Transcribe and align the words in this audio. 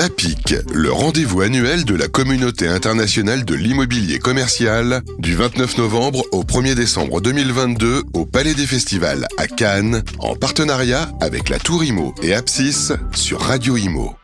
MAPIC, 0.00 0.54
le 0.72 0.90
rendez-vous 0.90 1.42
annuel 1.42 1.84
de 1.84 1.94
la 1.94 2.08
communauté 2.08 2.66
internationale 2.66 3.44
de 3.44 3.54
l'immobilier 3.54 4.18
commercial, 4.18 5.02
du 5.18 5.34
29 5.34 5.76
novembre 5.76 6.22
au 6.32 6.42
1er 6.42 6.74
décembre 6.74 7.20
2022 7.20 8.04
au 8.14 8.24
Palais 8.24 8.54
des 8.54 8.64
Festivals 8.64 9.26
à 9.36 9.46
Cannes, 9.46 10.02
en 10.18 10.36
partenariat 10.36 11.10
avec 11.20 11.50
la 11.50 11.58
Tour 11.58 11.84
Imo 11.84 12.14
et 12.22 12.32
Apsis 12.32 12.94
sur 13.12 13.42
Radio 13.42 13.76
Imo. 13.76 14.14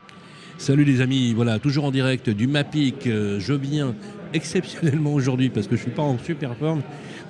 Salut 0.56 0.84
les 0.84 1.02
amis, 1.02 1.34
voilà, 1.34 1.58
toujours 1.58 1.84
en 1.84 1.90
direct 1.90 2.30
du 2.30 2.46
MAPIC. 2.46 3.06
Euh, 3.06 3.38
je 3.38 3.52
viens 3.52 3.94
exceptionnellement 4.32 5.12
aujourd'hui 5.12 5.50
parce 5.50 5.66
que 5.66 5.76
je 5.76 5.82
suis 5.82 5.90
pas 5.90 6.00
en 6.00 6.16
super 6.16 6.56
forme 6.56 6.80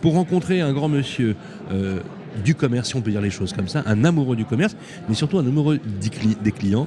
pour 0.01 0.13
rencontrer 0.13 0.61
un 0.61 0.73
grand 0.73 0.89
monsieur 0.89 1.35
euh, 1.73 1.99
du 2.45 2.55
commerce, 2.55 2.89
si 2.89 2.97
on 2.97 3.01
peut 3.01 3.11
dire 3.11 3.21
les 3.21 3.31
choses 3.31 3.53
comme 3.53 3.69
ça, 3.69 3.83
un 3.87 4.05
amoureux 4.05 4.37
du 4.37 4.45
commerce, 4.45 4.77
mais 5.09 5.15
surtout 5.15 5.39
un 5.39 5.47
amoureux 5.47 5.79
des, 6.01 6.09
cli- 6.09 6.37
des 6.43 6.53
clients. 6.53 6.87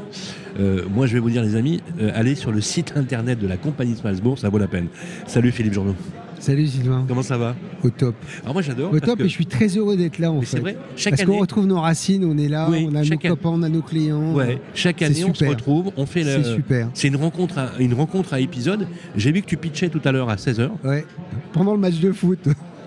Euh, 0.59 0.83
moi, 0.93 1.07
je 1.07 1.13
vais 1.13 1.19
vous 1.19 1.29
dire, 1.29 1.41
les 1.43 1.55
amis, 1.55 1.81
euh, 2.01 2.11
allez 2.13 2.35
sur 2.35 2.51
le 2.51 2.61
site 2.61 2.93
internet 2.95 3.39
de 3.39 3.47
la 3.47 3.57
compagnie 3.57 3.95
Strasbourg, 3.95 4.37
ça 4.39 4.49
vaut 4.49 4.57
la 4.57 4.67
peine. 4.67 4.87
Salut 5.27 5.51
Philippe 5.51 5.73
Journeau, 5.73 5.95
Salut 6.39 6.67
Sylvain, 6.67 7.03
comment 7.05 7.21
ça 7.21 7.37
va 7.37 7.53
au 7.83 7.89
top. 7.89 8.15
Alors 8.43 8.53
moi, 8.53 8.61
j'adore. 8.61 8.93
Au 8.93 8.99
top, 9.01 9.19
que- 9.19 9.23
et 9.23 9.27
je 9.27 9.33
suis 9.33 9.45
très 9.45 9.67
heureux 9.67 9.97
d'être 9.97 10.19
là 10.19 10.31
en 10.31 10.39
mais 10.39 10.45
c'est 10.45 10.59
vrai, 10.59 10.77
chaque 10.95 11.11
Parce 11.15 11.25
qu'on 11.25 11.31
année. 11.33 11.41
retrouve 11.41 11.65
nos 11.67 11.81
racines, 11.81 12.23
on 12.23 12.37
est 12.37 12.47
là, 12.47 12.67
Oui, 12.69 12.85
on 12.89 12.95
a 12.95 13.01
nos 13.01 13.07
année. 13.07 13.17
copains, 13.17 13.49
on 13.49 13.61
a 13.63 13.67
nos 13.69 13.81
clients. 13.81 14.33
Ouais, 14.33 14.61
chaque 14.73 14.97
C'est 14.99 15.05
année 15.05 15.25
on 15.25 15.33
se 15.33 15.43
retrouve, 15.43 15.91
on 15.97 16.05
fait 16.05 16.23
C'est 16.23 16.37
le. 16.37 16.43
super. 16.55 16.89
C'est 16.93 17.09
une 17.09 17.17
rencontre, 17.17 17.57
à, 17.57 17.71
une 17.79 17.93
rencontre 17.93 18.33
à 18.33 18.39
épisode. 18.39 18.87
J'ai 19.17 19.31
vu 19.33 19.41
que 19.41 19.47
tu 19.47 19.57
pitchais 19.57 19.89
tout 19.89 19.99
à 20.05 20.11
l'heure 20.13 20.29
à 20.29 20.37
16h. 20.37 20.69
Ouais. 20.85 21.05
Pendant 21.51 21.73
le 21.73 21.79
match 21.79 21.99
de 21.99 22.11
foot. 22.13 22.39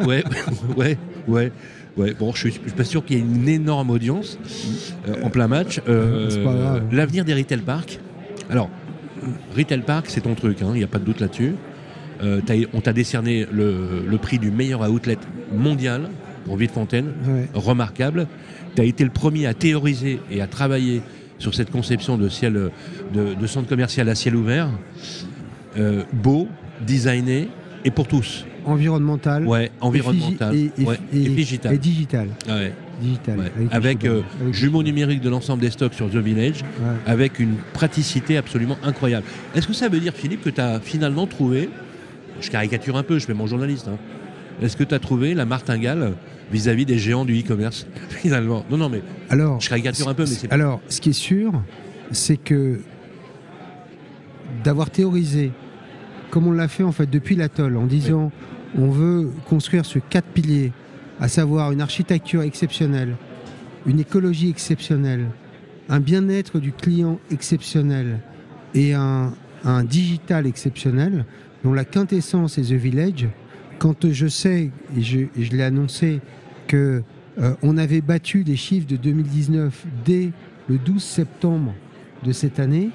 Ouais, 0.06 0.24
ouais, 0.78 0.96
ouais. 1.28 1.52
Ouais, 1.96 2.14
bon, 2.18 2.32
je 2.32 2.38
suis, 2.38 2.50
je 2.52 2.68
suis 2.68 2.76
pas 2.76 2.84
sûr 2.84 3.04
qu'il 3.04 3.16
y 3.18 3.20
ait 3.20 3.22
une 3.22 3.48
énorme 3.48 3.90
audience 3.90 4.38
euh, 5.08 5.22
en 5.22 5.28
plein 5.30 5.46
match. 5.46 5.80
Euh. 5.88 6.80
L'avenir 6.90 7.24
des 7.24 7.34
retail 7.34 7.58
parks. 7.60 7.98
Alors, 8.48 8.70
retail 9.56 9.82
park, 9.82 10.06
c'est 10.08 10.22
ton 10.22 10.34
truc, 10.34 10.58
il 10.60 10.66
n'y 10.72 10.82
a 10.84 10.86
pas 10.86 10.98
de 10.98 11.04
doute 11.04 11.20
là-dessus. 11.20 11.54
Euh, 12.22 12.40
on 12.72 12.80
t'a 12.80 12.92
décerné 12.92 13.46
le, 13.52 14.04
le 14.08 14.18
prix 14.18 14.38
du 14.38 14.50
meilleur 14.50 14.88
outlet 14.90 15.18
mondial 15.54 16.08
pour 16.46 16.56
Villefontaine, 16.56 17.12
Ouais. 17.26 17.48
remarquable. 17.52 18.26
Tu 18.74 18.80
as 18.80 18.84
été 18.84 19.04
le 19.04 19.10
premier 19.10 19.46
à 19.46 19.54
théoriser 19.54 20.18
et 20.30 20.40
à 20.40 20.46
travailler 20.46 21.02
sur 21.38 21.54
cette 21.54 21.70
conception 21.70 22.16
de, 22.16 22.28
ciel, 22.28 22.54
de, 23.12 23.34
de 23.34 23.46
centre 23.46 23.68
commercial 23.68 24.08
à 24.08 24.14
ciel 24.14 24.34
ouvert. 24.36 24.68
Beau, 26.12 26.48
designé 26.86 27.48
et 27.84 27.90
pour 27.90 28.06
tous. 28.08 28.44
Environnemental. 28.64 29.46
Ouais, 29.46 29.70
environnemental. 29.80 30.54
Et, 30.54 30.70
et- 30.78 30.84
ouais, 30.84 30.98
et- 31.12 31.24
et 31.24 31.28
digital. 31.30 31.74
et 31.74 31.78
digital. 31.78 32.28
Ouais, 32.48 32.72
Digital. 33.00 33.38
ouais. 33.38 33.52
Avec, 33.56 33.74
Avec 33.74 34.04
euh, 34.04 34.08
cheveux, 34.08 34.18
avec 34.40 34.46
les 34.46 34.52
jumeau 34.52 34.78
cheveux. 34.80 34.84
numérique 34.90 35.20
de 35.20 35.28
l'ensemble 35.30 35.60
des 35.62 35.70
stocks 35.70 35.94
sur 35.94 36.08
The 36.10 36.16
Village, 36.16 36.64
avec 37.06 37.38
une 37.40 37.54
praticité 37.72 38.36
absolument 38.36 38.76
incroyable. 38.84 39.26
Est-ce 39.54 39.66
que 39.66 39.72
ça 39.72 39.88
veut 39.88 39.98
dire, 40.00 40.12
Philippe, 40.14 40.42
que 40.44 40.50
tu 40.50 40.60
as 40.60 40.78
finalement 40.80 41.26
trouvé, 41.26 41.68
je 42.40 42.50
caricature 42.50 42.96
un 42.96 43.02
peu, 43.02 43.18
je 43.18 43.26
fais 43.26 43.34
mon 43.34 43.46
journaliste, 43.46 43.88
hein, 43.88 43.96
est-ce 44.62 44.76
que 44.76 44.84
tu 44.84 44.94
as 44.94 44.98
trouvé 45.00 45.34
la 45.34 45.44
martingale 45.46 46.12
vis-à-vis 46.52 46.84
des 46.84 46.98
géants 46.98 47.24
du 47.24 47.38
e-commerce, 47.40 47.86
finalement? 48.10 48.64
Non, 48.70 48.76
non, 48.76 48.88
mais 48.88 49.02
Alors, 49.30 49.60
je 49.60 49.68
caricature 49.68 50.08
un 50.08 50.14
peu, 50.14 50.22
mais 50.22 50.28
c'est 50.28 50.52
alors, 50.52 50.80
ce 50.88 51.00
qui 51.00 51.08
est 51.10 51.12
sûr, 51.14 51.52
c'est 52.12 52.36
que 52.36 52.80
d'avoir 54.62 54.90
théorisé, 54.90 55.50
comme 56.30 56.46
on 56.46 56.52
l'a 56.52 56.68
fait 56.68 56.82
en 56.84 56.92
fait 56.92 57.08
depuis 57.10 57.34
l'atoll, 57.36 57.76
en 57.76 57.86
disant 57.86 58.30
on 58.76 58.88
veut 58.90 59.30
construire 59.48 59.84
sur 59.84 60.00
quatre 60.08 60.28
piliers, 60.28 60.72
à 61.20 61.28
savoir 61.28 61.72
une 61.72 61.80
architecture 61.80 62.42
exceptionnelle, 62.42 63.16
une 63.86 64.00
écologie 64.00 64.48
exceptionnelle, 64.48 65.26
un 65.88 66.00
bien-être 66.00 66.58
du 66.58 66.72
client 66.72 67.18
exceptionnel 67.30 68.20
et 68.74 68.94
un, 68.94 69.32
digital 69.84 70.46
exceptionnel, 70.46 71.24
dont 71.62 71.72
la 71.72 71.84
quintessence 71.84 72.58
est 72.58 72.70
The 72.70 72.72
Village. 72.72 73.28
Quand 73.78 74.10
je 74.10 74.26
sais, 74.26 74.70
et 74.96 75.02
je, 75.02 75.26
l'ai 75.36 75.62
annoncé, 75.62 76.20
que 76.66 77.02
euh, 77.40 77.54
on 77.62 77.76
avait 77.76 78.00
battu 78.00 78.42
les 78.42 78.56
chiffres 78.56 78.86
de 78.88 78.96
2019 78.96 79.86
dès 80.04 80.30
le 80.68 80.78
12 80.78 81.02
septembre 81.02 81.74
de 82.24 82.32
cette 82.32 82.58
année. 82.58 82.90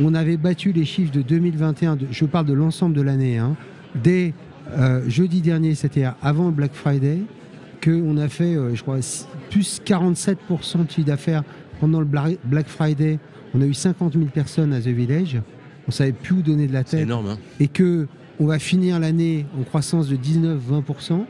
On 0.00 0.14
avait 0.14 0.36
battu 0.36 0.72
les 0.72 0.84
chiffres 0.84 1.12
de 1.12 1.22
2021, 1.22 1.96
de- 1.96 2.06
je 2.10 2.24
parle 2.24 2.46
de 2.46 2.52
l'ensemble 2.52 2.96
de 2.96 3.02
l'année, 3.02 3.38
hein, 3.38 3.56
dès 3.94 4.34
euh, 4.70 5.02
jeudi 5.08 5.40
dernier, 5.40 5.74
c'est-à-dire 5.74 6.14
avant 6.22 6.46
le 6.46 6.52
Black 6.52 6.72
Friday, 6.74 7.18
qu'on 7.82 8.16
a 8.16 8.28
fait, 8.28 8.54
euh, 8.54 8.74
je 8.74 8.82
crois, 8.82 8.98
plus 9.50 9.80
47% 9.84 10.84
de 10.86 10.90
chiffre 10.90 11.06
d'affaires 11.06 11.42
pendant 11.80 11.98
le 12.00 12.06
Bla- 12.06 12.28
Black 12.44 12.68
Friday. 12.68 13.18
On 13.54 13.60
a 13.60 13.66
eu 13.66 13.74
50 13.74 14.14
000 14.14 14.26
personnes 14.26 14.72
à 14.72 14.80
The 14.80 14.86
Village. 14.88 15.40
On 15.88 15.90
savait 15.90 16.12
plus 16.12 16.36
où 16.36 16.42
donner 16.42 16.66
de 16.68 16.72
la 16.72 16.80
c'est 16.84 16.98
tête 16.98 17.00
énorme. 17.06 17.26
hein. 17.28 17.38
et 17.60 17.66
que 17.68 18.06
on 18.40 18.46
va 18.46 18.58
finir 18.58 18.98
l'année 18.98 19.46
en 19.58 19.62
croissance 19.62 20.08
de 20.08 20.16
19-20% 20.16 21.24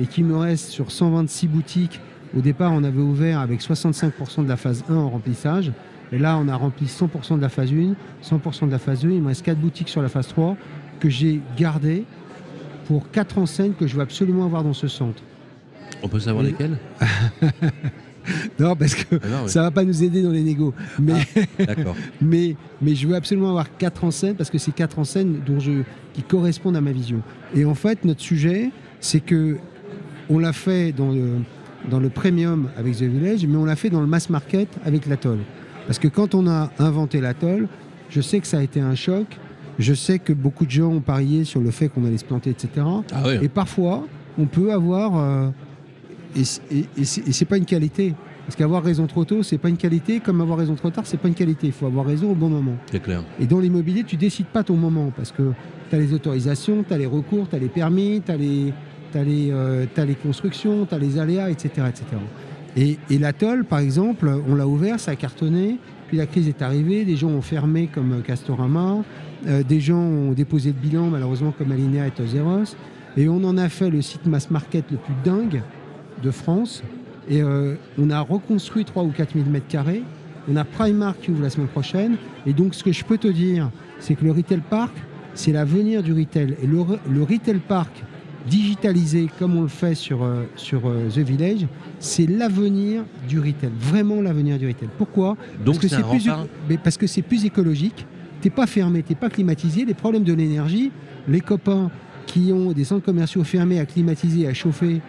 et 0.00 0.06
qu'il 0.06 0.24
me 0.24 0.36
reste 0.36 0.68
sur 0.70 0.90
126 0.90 1.46
boutiques. 1.48 2.00
Au 2.36 2.40
départ, 2.40 2.72
on 2.72 2.84
avait 2.84 3.00
ouvert 3.00 3.40
avec 3.40 3.60
65% 3.62 4.44
de 4.44 4.48
la 4.48 4.56
phase 4.56 4.84
1 4.90 4.94
en 4.94 5.08
remplissage. 5.08 5.72
Et 6.12 6.18
là, 6.18 6.38
on 6.38 6.48
a 6.48 6.54
rempli 6.56 6.86
100% 6.86 7.36
de 7.36 7.40
la 7.42 7.48
phase 7.48 7.70
1, 7.72 7.94
100% 8.22 8.66
de 8.66 8.70
la 8.70 8.78
phase 8.78 9.00
2. 9.00 9.10
Il 9.10 9.22
me 9.22 9.28
reste 9.28 9.44
4 9.44 9.58
boutiques 9.58 9.88
sur 9.88 10.02
la 10.02 10.08
phase 10.08 10.28
3 10.28 10.56
que 11.00 11.08
j'ai 11.08 11.40
gardées 11.56 12.04
pour 12.88 13.10
4 13.10 13.36
enseignes 13.36 13.74
que 13.78 13.86
je 13.86 13.94
veux 13.94 14.00
absolument 14.00 14.46
avoir 14.46 14.64
dans 14.64 14.72
ce 14.72 14.88
centre. 14.88 15.22
On 16.02 16.08
peut 16.08 16.18
savoir 16.20 16.42
Oui. 16.42 16.52
lesquels 16.52 16.78
Non, 18.58 18.74
parce 18.76 18.94
que 18.94 19.16
Ah 19.22 19.28
non, 19.42 19.46
ça 19.48 19.60
va 19.62 19.70
pas 19.70 19.84
nous 19.84 20.02
aider 20.02 20.22
dans 20.22 20.30
les 20.30 20.42
négos. 20.42 20.72
Mais, 20.98 21.20
D'accord. 21.58 21.94
mais, 22.22 22.56
mais 22.80 22.94
je 22.94 23.06
veux 23.06 23.14
absolument 23.14 23.50
avoir 23.50 23.76
quatre 23.76 24.04
enseignes 24.04 24.34
parce 24.36 24.48
que 24.50 24.56
c'est 24.58 24.72
quatre 24.74 24.98
enseignes 24.98 25.36
dont 25.46 25.60
je, 25.60 25.82
qui 26.14 26.22
correspondent 26.22 26.76
à 26.76 26.80
ma 26.80 26.92
vision. 26.92 27.20
Et 27.54 27.66
en 27.66 27.74
fait, 27.74 28.04
notre 28.06 28.22
sujet, 28.22 28.70
c'est 29.00 29.20
que 29.20 29.58
on 30.30 30.38
l'a 30.38 30.54
fait 30.54 30.92
dans 30.92 31.10
le, 31.10 31.40
dans 31.90 32.00
le 32.00 32.08
premium 32.08 32.68
avec 32.78 32.96
The 32.96 33.02
Village, 33.02 33.46
mais 33.46 33.56
on 33.56 33.64
l'a 33.66 33.76
fait 33.76 33.90
dans 33.90 34.00
le 34.00 34.06
mass 34.06 34.28
market 34.30 34.68
avec 34.84 35.06
l'atoll. 35.06 35.38
Parce 35.86 35.98
que 35.98 36.08
quand 36.08 36.34
on 36.34 36.46
a 36.48 36.70
inventé 36.78 37.20
l'atoll, 37.20 37.68
je 38.08 38.20
sais 38.22 38.40
que 38.40 38.46
ça 38.46 38.58
a 38.58 38.62
été 38.62 38.80
un 38.80 38.94
choc. 38.94 39.26
Je 39.78 39.94
sais 39.94 40.18
que 40.18 40.32
beaucoup 40.32 40.66
de 40.66 40.70
gens 40.70 40.88
ont 40.90 41.00
parié 41.00 41.44
sur 41.44 41.60
le 41.60 41.70
fait 41.70 41.88
qu'on 41.88 42.04
allait 42.04 42.18
se 42.18 42.24
planter, 42.24 42.50
etc. 42.50 42.68
Ah 43.12 43.26
ouais. 43.26 43.38
Et 43.42 43.48
parfois, 43.48 44.06
on 44.38 44.46
peut 44.46 44.72
avoir. 44.72 45.16
euh, 45.16 45.50
et 46.36 46.44
c- 46.44 46.60
et, 46.70 46.84
et 46.96 47.04
c'est 47.04 47.26
et 47.28 47.32
c'est 47.32 47.44
pas 47.44 47.56
une 47.58 47.64
qualité. 47.64 48.14
Parce 48.44 48.56
qu'avoir 48.56 48.82
raison 48.82 49.06
trop 49.06 49.24
tôt, 49.26 49.42
c'est 49.42 49.58
pas 49.58 49.68
une 49.68 49.76
qualité. 49.76 50.20
Comme 50.20 50.40
avoir 50.40 50.58
raison 50.58 50.74
trop 50.74 50.88
tard, 50.90 51.04
c'est 51.06 51.18
pas 51.18 51.28
une 51.28 51.34
qualité. 51.34 51.66
Il 51.66 51.72
faut 51.72 51.86
avoir 51.86 52.06
raison 52.06 52.30
au 52.30 52.34
bon 52.34 52.48
moment. 52.48 52.76
C'est 52.90 53.02
clair. 53.02 53.22
Et 53.38 53.46
dans 53.46 53.60
l'immobilier, 53.60 54.04
tu 54.04 54.16
décides 54.16 54.46
pas 54.46 54.62
ton 54.64 54.74
moment. 54.76 55.12
Parce 55.14 55.32
que 55.32 55.52
tu 55.90 55.96
as 55.96 55.98
les 55.98 56.14
autorisations, 56.14 56.82
tu 56.86 56.94
as 56.94 56.98
les 56.98 57.06
recours, 57.06 57.46
tu 57.48 57.56
as 57.56 57.58
les 57.58 57.68
permis, 57.68 58.22
tu 58.24 58.32
as, 58.32 58.36
les, 58.38 58.72
t'as 59.12 59.22
les, 59.22 59.48
euh, 59.50 59.84
les 60.06 60.14
constructions, 60.14 60.86
tu 60.86 60.94
as 60.94 60.98
les 60.98 61.18
aléas, 61.18 61.50
etc. 61.50 61.68
etc. 61.88 62.04
Et, 62.76 62.96
et 63.10 63.18
l'atoll, 63.18 63.64
par 63.66 63.80
exemple, 63.80 64.30
on 64.48 64.54
l'a 64.54 64.66
ouvert, 64.66 64.98
ça 64.98 65.10
a 65.10 65.16
cartonné. 65.16 65.76
Puis 66.08 66.16
la 66.16 66.26
crise 66.26 66.48
est 66.48 66.62
arrivée, 66.62 67.04
des 67.04 67.16
gens 67.16 67.28
ont 67.28 67.42
fermé 67.42 67.86
comme 67.92 68.12
euh, 68.14 68.20
Castorama, 68.20 68.96
euh, 69.46 69.62
des 69.62 69.78
gens 69.80 69.98
ont 70.00 70.32
déposé 70.32 70.70
le 70.72 70.80
bilan, 70.80 71.06
malheureusement, 71.10 71.52
comme 71.56 71.70
Alinea 71.70 72.06
et 72.06 72.10
Tozeros. 72.10 72.74
Et 73.16 73.28
on 73.28 73.44
en 73.44 73.56
a 73.58 73.68
fait 73.68 73.90
le 73.90 74.00
site 74.02 74.26
mass 74.26 74.50
market 74.50 74.84
le 74.90 74.96
plus 74.96 75.14
dingue 75.24 75.62
de 76.22 76.30
France. 76.30 76.82
Et 77.28 77.42
euh, 77.42 77.74
on 77.98 78.08
a 78.10 78.20
reconstruit 78.20 78.84
3 78.86 79.02
ou 79.04 79.10
4 79.10 79.34
000 79.34 79.44
mètres 79.50 79.66
carrés. 79.68 80.02
On 80.50 80.56
a 80.56 80.64
Primark 80.64 81.20
qui 81.20 81.30
ouvre 81.30 81.42
la 81.42 81.50
semaine 81.50 81.68
prochaine. 81.68 82.16
Et 82.46 82.54
donc, 82.54 82.74
ce 82.74 82.82
que 82.82 82.92
je 82.92 83.04
peux 83.04 83.18
te 83.18 83.28
dire, 83.28 83.70
c'est 83.98 84.14
que 84.14 84.24
le 84.24 84.32
retail 84.32 84.62
park, 84.70 84.94
c'est 85.34 85.52
l'avenir 85.52 86.02
du 86.02 86.14
retail. 86.14 86.56
Et 86.62 86.66
le, 86.66 86.78
re- 86.78 86.98
le 87.10 87.22
retail 87.22 87.58
park 87.68 88.02
digitalisé, 88.46 89.28
comme 89.38 89.56
on 89.56 89.62
le 89.62 89.68
fait 89.68 89.94
sur, 89.94 90.22
euh, 90.22 90.44
sur 90.56 90.86
euh, 90.86 91.08
The 91.08 91.18
Village, 91.18 91.66
c'est 91.98 92.26
l'avenir 92.26 93.02
du 93.28 93.38
retail. 93.38 93.70
Vraiment 93.78 94.20
l'avenir 94.22 94.58
du 94.58 94.66
retail. 94.68 94.88
Pourquoi? 94.96 95.36
Donc 95.64 95.76
parce 95.76 95.78
que 95.80 95.88
c'est 95.88 96.02
plus, 96.08 96.30
mais 96.68 96.78
parce 96.78 96.96
que 96.96 97.06
c'est 97.06 97.22
plus 97.22 97.44
écologique. 97.44 98.06
T'es 98.40 98.50
pas 98.50 98.66
fermé, 98.66 99.02
t'es 99.02 99.16
pas 99.16 99.28
climatisé. 99.28 99.84
Les 99.84 99.94
problèmes 99.94 100.22
de 100.22 100.32
l'énergie, 100.32 100.92
les 101.26 101.40
copains 101.40 101.90
qui 102.26 102.52
ont 102.52 102.72
des 102.72 102.84
centres 102.84 103.04
commerciaux 103.04 103.42
fermés 103.42 103.80
à 103.80 103.86
climatiser, 103.86 104.46
à 104.46 104.54
chauffer 104.54 105.00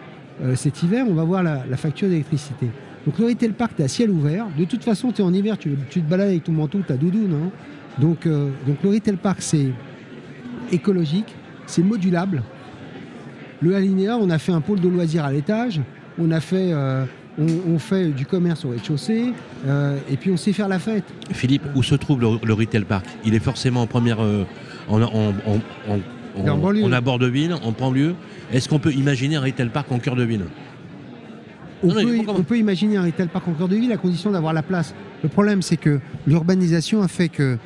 euh, 0.42 0.56
cet 0.56 0.82
hiver, 0.82 1.06
on 1.08 1.14
va 1.14 1.22
voir 1.24 1.42
la, 1.42 1.64
la 1.70 1.76
facture 1.76 2.08
d'électricité. 2.08 2.66
Donc 3.06 3.18
le 3.18 3.26
retail 3.26 3.50
park, 3.50 3.72
t'es 3.76 3.84
à 3.84 3.88
ciel 3.88 4.10
ouvert. 4.10 4.46
De 4.58 4.64
toute 4.64 4.82
façon, 4.82 5.12
tu 5.12 5.22
es 5.22 5.24
en 5.24 5.32
hiver, 5.32 5.56
tu, 5.56 5.74
tu 5.90 6.02
te 6.02 6.10
balades 6.10 6.28
avec 6.28 6.44
ton 6.44 6.52
manteau, 6.52 6.80
ta 6.80 6.96
doudoune. 6.96 7.32
hein. 7.32 7.50
Donc, 8.00 8.26
euh, 8.26 8.50
donc 8.66 8.76
le 8.82 8.90
retail 8.90 9.16
park, 9.16 9.38
c'est 9.40 9.68
écologique, 10.72 11.34
c'est 11.66 11.82
modulable. 11.82 12.42
Le 13.60 13.74
Alinéa, 13.74 14.16
on 14.16 14.30
a 14.30 14.38
fait 14.38 14.52
un 14.52 14.60
pôle 14.60 14.80
de 14.80 14.88
loisirs 14.88 15.24
à 15.24 15.32
l'étage, 15.32 15.80
on 16.18 16.30
a 16.30 16.40
fait, 16.40 16.72
euh, 16.72 17.04
on, 17.38 17.46
on 17.74 17.78
fait 17.78 18.08
du 18.08 18.24
commerce 18.24 18.64
au 18.64 18.70
rez-de-chaussée, 18.70 19.32
euh, 19.66 19.98
et 20.10 20.16
puis 20.16 20.30
on 20.30 20.36
sait 20.36 20.52
faire 20.52 20.68
la 20.68 20.78
fête. 20.78 21.04
Philippe, 21.32 21.62
où 21.74 21.82
se 21.82 21.94
trouve 21.94 22.20
le, 22.20 22.28
le 22.42 22.54
retail 22.54 22.84
park? 22.84 23.04
Il 23.24 23.34
est 23.34 23.38
forcément 23.44 23.82
en 23.82 23.86
première. 23.86 24.22
euh, 24.22 24.44
en, 24.88 25.00
en, 25.02 25.08
en, 25.08 26.56
banlieue. 26.58 26.82
de 27.18 27.26
ville, 27.26 27.54
en 27.62 27.72
banlieue. 27.72 28.14
Est-ce 28.52 28.68
qu'on 28.68 28.78
peut 28.78 28.92
imaginer 28.92 29.36
un 29.36 29.42
retail 29.42 29.68
park 29.68 29.92
en 29.92 29.98
cœur 29.98 30.16
de 30.16 30.24
ville? 30.24 30.44
On, 31.82 31.88
Non, 31.88 31.94
peut, 31.94 32.00
on 32.28 32.54
imaginer 32.56 32.96
un 32.96 33.04
retail 33.04 33.28
park 33.28 33.46
en 33.48 33.52
cœur 33.52 33.68
de 33.68 33.76
ville 33.76 33.92
à 33.92 33.96
condition 33.96 34.30
d'avoir 34.30 34.52
la 34.52 34.62
place. 34.62 34.94
Le 35.22 35.28
problème, 35.28 35.62
c'est 35.62 35.76
que 35.76 36.00
l'urbanisation 36.26 37.02
a 37.02 37.08
fait 37.08 37.28
que 37.28 37.58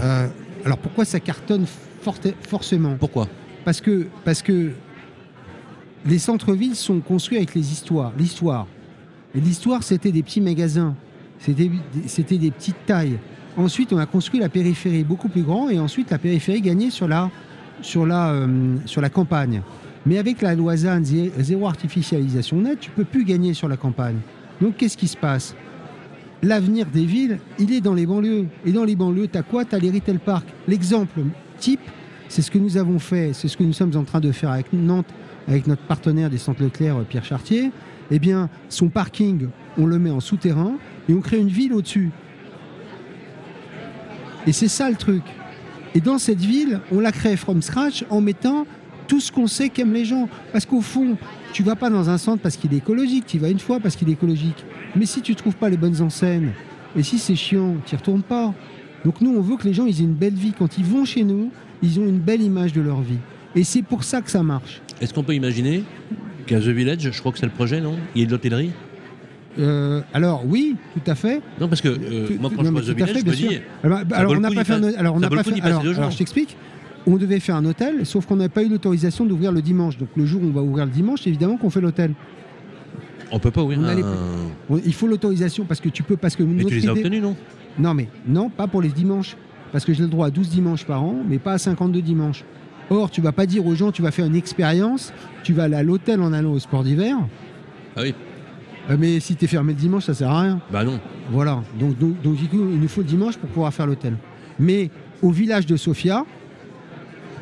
Euh, 0.00 0.26
alors 0.64 0.76
pourquoi 0.76 1.04
ça 1.06 1.20
cartonne 1.20 1.64
forte- 2.02 2.34
forcément? 2.42 2.96
Pourquoi? 2.98 3.28
Parce 3.64 3.80
que, 3.80 4.06
parce 4.24 4.42
que 4.42 4.72
les 6.06 6.18
centres-villes 6.18 6.76
sont 6.76 7.00
construits 7.00 7.36
avec 7.38 7.54
les 7.54 7.72
histoires. 7.72 8.12
L'histoire. 8.18 8.66
Et 9.34 9.40
l'histoire, 9.40 9.82
c'était 9.82 10.12
des 10.12 10.22
petits 10.22 10.40
magasins. 10.40 10.94
C'était 11.38 12.38
des 12.38 12.50
petites 12.50 12.86
tailles. 12.86 13.18
Ensuite, 13.56 13.92
on 13.92 13.98
a 13.98 14.06
construit 14.06 14.40
la 14.40 14.48
périphérie 14.48 15.04
beaucoup 15.04 15.28
plus 15.28 15.42
grand 15.42 15.68
et 15.68 15.78
ensuite 15.78 16.10
la 16.10 16.18
périphérie 16.18 16.60
gagnait 16.60 16.90
sur 16.90 17.08
la, 17.08 17.30
sur 17.82 18.06
la, 18.06 18.30
euh, 18.30 18.76
sur 18.84 19.00
la 19.00 19.10
campagne. 19.10 19.62
Mais 20.04 20.18
avec 20.18 20.40
la 20.42 20.54
loi 20.54 20.76
ZAN, 20.76 21.02
zé- 21.02 21.32
zéro 21.38 21.66
artificialisation 21.66 22.58
nette, 22.58 22.80
tu 22.80 22.90
peux 22.90 23.04
plus 23.04 23.24
gagner 23.24 23.54
sur 23.54 23.68
la 23.68 23.76
campagne. 23.76 24.16
Donc 24.60 24.76
qu'est-ce 24.76 24.96
qui 24.96 25.08
se 25.08 25.16
passe? 25.16 25.54
L'avenir 26.42 26.86
des 26.86 27.04
villes, 27.04 27.38
il 27.58 27.72
est 27.72 27.80
dans 27.80 27.94
les 27.94 28.06
banlieues. 28.06 28.46
Et 28.64 28.72
dans 28.72 28.84
les 28.84 28.94
banlieues, 28.94 29.26
tu 29.28 29.38
as 29.38 29.42
quoi? 29.42 29.64
Tu 29.64 29.74
as 29.74 29.78
les 29.78 29.90
retail 29.90 30.18
parks. 30.18 30.48
L'exemple 30.68 31.20
type, 31.58 31.80
c'est 32.28 32.42
ce 32.42 32.50
que 32.50 32.58
nous 32.58 32.76
avons 32.76 32.98
fait, 32.98 33.32
c'est 33.32 33.48
ce 33.48 33.56
que 33.56 33.62
nous 33.62 33.72
sommes 33.72 33.96
en 33.96 34.04
train 34.04 34.20
de 34.20 34.32
faire 34.32 34.50
avec 34.50 34.72
Nantes, 34.72 35.08
avec 35.48 35.66
notre 35.66 35.82
partenaire 35.82 36.30
des 36.30 36.38
centres 36.38 36.62
Leclerc, 36.62 37.04
Pierre 37.08 37.24
Chartier. 37.24 37.70
Eh 38.10 38.18
bien, 38.18 38.48
son 38.68 38.88
parking, 38.88 39.48
on 39.78 39.86
le 39.86 39.98
met 39.98 40.10
en 40.10 40.20
souterrain 40.20 40.74
et 41.08 41.14
on 41.14 41.20
crée 41.20 41.38
une 41.38 41.48
ville 41.48 41.72
au-dessus. 41.72 42.10
Et 44.46 44.52
c'est 44.52 44.68
ça 44.68 44.88
le 44.88 44.96
truc. 44.96 45.22
Et 45.94 46.00
dans 46.00 46.18
cette 46.18 46.40
ville, 46.40 46.80
on 46.92 47.00
la 47.00 47.10
crée 47.10 47.36
from 47.36 47.62
scratch 47.62 48.04
en 48.10 48.20
mettant 48.20 48.66
tout 49.08 49.20
ce 49.20 49.32
qu'on 49.32 49.46
sait 49.46 49.68
qu'aiment 49.68 49.92
les 49.92 50.04
gens. 50.04 50.28
Parce 50.52 50.66
qu'au 50.66 50.80
fond, 50.80 51.16
tu 51.52 51.62
vas 51.62 51.74
pas 51.74 51.90
dans 51.90 52.10
un 52.10 52.18
centre 52.18 52.42
parce 52.42 52.56
qu'il 52.56 52.72
est 52.74 52.78
écologique, 52.78 53.26
tu 53.26 53.38
y 53.38 53.40
vas 53.40 53.48
une 53.48 53.58
fois 53.58 53.80
parce 53.80 53.96
qu'il 53.96 54.08
est 54.08 54.12
écologique. 54.12 54.64
Mais 54.94 55.06
si 55.06 55.20
tu 55.20 55.34
trouves 55.34 55.56
pas 55.56 55.68
les 55.68 55.76
bonnes 55.76 56.00
enseignes, 56.00 56.50
et 56.96 57.02
si 57.02 57.18
c'est 57.18 57.36
chiant, 57.36 57.76
tu 57.84 57.94
retournes 57.96 58.22
pas. 58.22 58.54
Donc 59.06 59.20
nous, 59.20 59.30
on 59.30 59.40
veut 59.40 59.56
que 59.56 59.62
les 59.68 59.72
gens 59.72 59.86
ils 59.86 60.00
aient 60.00 60.04
une 60.04 60.14
belle 60.14 60.34
vie. 60.34 60.52
Quand 60.58 60.78
ils 60.78 60.84
vont 60.84 61.04
chez 61.04 61.22
nous, 61.22 61.52
ils 61.80 62.00
ont 62.00 62.04
une 62.04 62.18
belle 62.18 62.42
image 62.42 62.72
de 62.72 62.80
leur 62.80 63.00
vie. 63.02 63.18
Et 63.54 63.62
c'est 63.62 63.82
pour 63.82 64.02
ça 64.02 64.20
que 64.20 64.28
ça 64.32 64.42
marche. 64.42 64.82
Est-ce 65.00 65.14
qu'on 65.14 65.22
peut 65.22 65.34
imaginer 65.36 65.84
qu'à 66.48 66.58
The 66.58 66.64
Village, 66.64 67.08
je 67.12 67.20
crois 67.20 67.30
que 67.30 67.38
c'est 67.38 67.46
le 67.46 67.52
projet, 67.52 67.80
non? 67.80 67.94
Il 68.16 68.22
y 68.22 68.24
a 68.24 68.26
de 68.26 68.32
l'hôtellerie? 68.32 68.72
Euh, 69.60 70.00
alors 70.12 70.42
oui, 70.44 70.74
tout 70.92 71.08
à 71.08 71.14
fait. 71.14 71.40
Non, 71.60 71.68
parce 71.68 71.80
que 71.82 71.86
euh, 71.88 72.26
Tout- 72.26 72.34
moi, 72.40 72.50
quand 72.50 72.64
non, 72.64 72.68
je 72.68 72.72
vois 72.72 72.80
The 72.82 72.96
Village, 72.96 73.12
fait, 73.12 73.20
je 73.20 73.26
me 73.26 73.30
dis. 73.30 73.60
Alors, 73.84 74.04
bah, 74.04 74.16
alors, 74.16 74.32
on 74.32 74.40
n'a 74.40 74.50
pas 74.50 74.64
fait 74.64 74.72
un, 74.72 74.82
alors 74.94 75.14
on 75.14 75.20
n'a 75.20 75.30
pas 75.30 75.44
fait 75.44 75.60
alors, 75.62 76.10
je 76.10 76.18
t'explique. 76.18 76.56
On 77.06 77.16
devait 77.16 77.38
faire 77.38 77.54
un 77.54 77.64
hôtel, 77.64 78.04
sauf 78.04 78.26
qu'on 78.26 78.34
n'a 78.34 78.48
pas 78.48 78.64
eu 78.64 78.68
l'autorisation 78.68 79.24
d'ouvrir 79.24 79.52
le 79.52 79.62
dimanche. 79.62 79.98
Donc 79.98 80.08
le 80.16 80.26
jour 80.26 80.42
où 80.42 80.46
on 80.46 80.50
va 80.50 80.62
ouvrir 80.62 80.84
le 80.84 80.90
dimanche, 80.90 81.24
évidemment 81.28 81.58
qu'on 81.58 81.70
fait 81.70 81.80
l'hôtel. 81.80 82.10
on 83.30 83.38
peut 83.38 83.52
pas 83.52 83.62
ouvrir 83.62 83.78
On 83.78 83.84
un... 83.84 83.94
les- 83.94 84.02
On- 84.68 84.80
Il 84.84 84.92
faut 84.92 85.06
l'autorisation 85.06 85.64
parce 85.64 85.80
que 85.80 85.88
tu 85.90 86.02
peux 86.02 86.16
parce 86.16 86.34
que 86.34 86.42
Mais 86.42 86.64
tu 86.64 86.74
les 86.74 86.88
as 86.88 86.92
obtenus, 86.92 87.22
non? 87.22 87.36
Non 87.78 87.94
mais 87.94 88.08
non, 88.26 88.48
pas 88.50 88.66
pour 88.66 88.82
les 88.82 88.88
dimanches 88.88 89.36
parce 89.72 89.84
que 89.84 89.92
j'ai 89.92 90.02
le 90.02 90.08
droit 90.08 90.28
à 90.28 90.30
12 90.30 90.48
dimanches 90.48 90.84
par 90.84 91.02
an, 91.02 91.16
mais 91.28 91.38
pas 91.38 91.52
à 91.54 91.58
52 91.58 92.00
dimanches. 92.02 92.44
Or, 92.88 93.10
tu 93.10 93.20
vas 93.20 93.32
pas 93.32 93.46
dire 93.46 93.66
aux 93.66 93.74
gens 93.74 93.90
tu 93.92 94.00
vas 94.02 94.10
faire 94.12 94.26
une 94.26 94.36
expérience, 94.36 95.12
tu 95.42 95.52
vas 95.52 95.64
aller 95.64 95.74
à 95.76 95.82
l'hôtel 95.82 96.20
en 96.20 96.32
allant 96.32 96.52
au 96.52 96.58
sport 96.58 96.84
d'hiver. 96.84 97.16
Ah 97.96 98.00
oui, 98.02 98.14
Euh, 98.90 98.96
Mais 98.98 99.18
si 99.20 99.34
tu 99.36 99.44
es 99.44 99.48
fermé 99.48 99.72
le 99.72 99.78
dimanche, 99.78 100.04
ça 100.04 100.14
sert 100.14 100.30
à 100.30 100.40
rien. 100.42 100.60
bah 100.70 100.84
non. 100.84 101.00
Voilà, 101.30 101.62
donc, 101.78 101.98
donc, 101.98 102.22
donc, 102.22 102.36
du 102.36 102.46
coup, 102.46 102.58
il 102.72 102.80
nous 102.80 102.86
faut 102.88 103.00
le 103.00 103.06
dimanche 103.08 103.36
pour 103.36 103.48
pouvoir 103.50 103.74
faire 103.74 103.86
l'hôtel. 103.86 104.16
Mais 104.60 104.90
au 105.22 105.30
village 105.30 105.66
de 105.66 105.76
Sofia, 105.76 106.24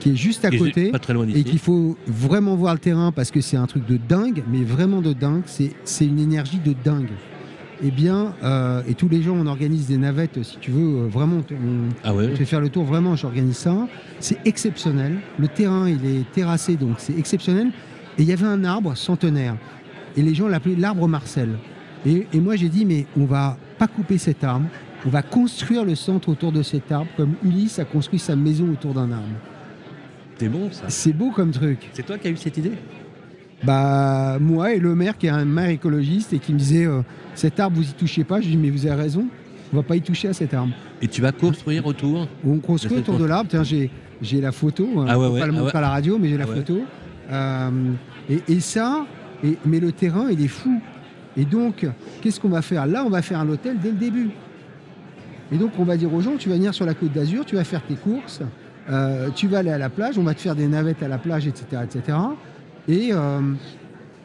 qui 0.00 0.10
est 0.12 0.16
juste 0.16 0.44
à 0.46 0.50
côté, 0.50 0.90
Pas 0.90 0.98
très 0.98 1.12
loin 1.12 1.26
et 1.28 1.44
qu'il 1.44 1.58
faut 1.58 1.96
vraiment 2.06 2.56
voir 2.56 2.72
le 2.74 2.80
terrain 2.80 3.12
parce 3.12 3.30
que 3.30 3.40
c'est 3.42 3.56
un 3.58 3.66
truc 3.66 3.86
de 3.86 3.96
dingue, 3.98 4.42
mais 4.50 4.64
vraiment 4.64 5.00
de 5.02 5.12
dingue, 5.12 5.42
c'est 5.46 5.72
c'est 5.84 6.06
une 6.06 6.18
énergie 6.18 6.58
de 6.64 6.74
dingue. 6.84 7.10
Eh 7.86 7.90
bien, 7.90 8.34
euh, 8.42 8.82
et 8.88 8.94
tous 8.94 9.10
les 9.10 9.20
jours, 9.20 9.36
on 9.38 9.46
organise 9.46 9.88
des 9.88 9.98
navettes, 9.98 10.42
si 10.42 10.56
tu 10.56 10.70
veux, 10.70 11.02
euh, 11.02 11.06
vraiment, 11.06 11.42
on, 11.50 11.90
Ah 12.02 12.14
ouais 12.14 12.30
te 12.30 12.36
fait 12.36 12.46
faire 12.46 12.60
le 12.62 12.70
tour, 12.70 12.84
vraiment, 12.84 13.14
j'organise 13.14 13.58
ça. 13.58 13.86
C'est 14.20 14.38
exceptionnel. 14.46 15.18
Le 15.38 15.48
terrain, 15.48 15.86
il 15.86 16.04
est 16.06 16.32
terrassé, 16.32 16.76
donc 16.76 16.94
c'est 16.96 17.16
exceptionnel. 17.18 17.68
Et 18.16 18.22
il 18.22 18.28
y 18.28 18.32
avait 18.32 18.46
un 18.46 18.64
arbre 18.64 18.96
centenaire. 18.96 19.56
Et 20.16 20.22
les 20.22 20.34
gens 20.34 20.48
l'appelaient 20.48 20.76
l'arbre 20.76 21.06
Marcel. 21.08 21.50
Et, 22.06 22.26
et 22.32 22.40
moi, 22.40 22.56
j'ai 22.56 22.70
dit, 22.70 22.86
mais 22.86 23.04
on 23.18 23.26
va 23.26 23.58
pas 23.78 23.86
couper 23.86 24.16
cet 24.16 24.44
arbre. 24.44 24.66
On 25.04 25.10
va 25.10 25.20
construire 25.20 25.84
le 25.84 25.94
centre 25.94 26.30
autour 26.30 26.52
de 26.52 26.62
cet 26.62 26.90
arbre, 26.90 27.10
comme 27.18 27.34
Ulysse 27.44 27.78
a 27.78 27.84
construit 27.84 28.18
sa 28.18 28.34
maison 28.34 28.70
autour 28.70 28.94
d'un 28.94 29.12
arbre. 29.12 29.28
C'est 30.38 30.48
bon, 30.48 30.70
ça. 30.72 30.84
C'est 30.88 31.12
beau 31.12 31.30
comme 31.32 31.50
truc. 31.50 31.90
C'est 31.92 32.06
toi 32.06 32.16
qui 32.16 32.28
as 32.28 32.30
eu 32.30 32.36
cette 32.38 32.56
idée? 32.56 32.72
Bah, 33.64 34.38
moi 34.40 34.72
et 34.74 34.78
le 34.78 34.94
maire, 34.94 35.16
qui 35.16 35.26
est 35.26 35.30
un 35.30 35.44
maire 35.44 35.68
écologiste, 35.70 36.32
et 36.32 36.38
qui 36.38 36.52
me 36.52 36.58
disait, 36.58 36.86
euh, 36.86 37.00
cet 37.34 37.58
arbre, 37.60 37.76
vous 37.76 37.88
y 37.88 37.92
touchez 37.94 38.24
pas. 38.24 38.40
Je 38.40 38.48
dis, 38.48 38.56
mais 38.56 38.70
vous 38.70 38.86
avez 38.86 39.00
raison. 39.00 39.26
On 39.72 39.76
va 39.76 39.82
pas 39.82 39.96
y 39.96 40.02
toucher 40.02 40.28
à 40.28 40.32
cet 40.32 40.54
arbre. 40.54 40.72
Et 41.02 41.08
tu 41.08 41.20
vas 41.22 41.32
construire 41.32 41.86
autour 41.86 42.28
On 42.46 42.58
construit 42.58 42.98
autour 42.98 43.18
de 43.18 43.24
l'arbre. 43.24 43.48
Tiens, 43.50 43.62
j'ai, 43.64 43.90
j'ai 44.22 44.40
la 44.40 44.52
photo. 44.52 44.88
hein, 45.00 45.06
Ah 45.08 45.18
ouais, 45.18 45.26
ouais, 45.28 45.40
pas 45.40 45.46
le 45.46 45.52
ah 45.52 45.56
montrer 45.56 45.72
ouais. 45.72 45.78
à 45.78 45.80
la 45.80 45.88
radio, 45.90 46.18
mais 46.20 46.28
j'ai 46.28 46.36
la 46.38 46.44
Ah 46.48 46.54
photo. 46.54 46.80
Euh, 47.30 47.70
et, 48.30 48.40
et 48.48 48.60
ça, 48.60 49.06
et, 49.42 49.56
mais 49.64 49.80
le 49.80 49.92
terrain, 49.92 50.28
il 50.30 50.42
est 50.44 50.48
fou. 50.48 50.80
Et 51.36 51.44
donc, 51.44 51.86
qu'est-ce 52.22 52.38
qu'on 52.38 52.48
va 52.50 52.62
faire? 52.62 52.86
Là, 52.86 53.02
on 53.04 53.10
va 53.10 53.22
faire 53.22 53.40
un 53.40 53.48
hôtel 53.48 53.78
dès 53.82 53.90
le 53.90 53.96
début. 53.96 54.30
Et 55.50 55.56
donc, 55.56 55.72
on 55.78 55.84
va 55.84 55.96
dire 55.96 56.12
aux 56.14 56.20
gens, 56.20 56.36
tu 56.38 56.48
vas 56.48 56.54
venir 56.56 56.72
sur 56.74 56.86
la 56.86 56.94
côte 56.94 57.12
d'Azur, 57.12 57.44
tu 57.44 57.56
vas 57.56 57.64
faire 57.64 57.82
tes 57.82 57.94
courses, 57.94 58.40
euh, 58.90 59.28
tu 59.34 59.48
vas 59.48 59.58
aller 59.58 59.70
à 59.70 59.78
la 59.78 59.88
plage, 59.90 60.16
on 60.18 60.22
va 60.22 60.34
te 60.34 60.40
faire 60.40 60.54
des 60.54 60.66
navettes 60.68 61.02
à 61.02 61.08
la 61.08 61.18
plage, 61.18 61.46
etc. 61.46 61.64
etc. 61.82 62.16
Et 62.88 63.10
euh, 63.12 63.40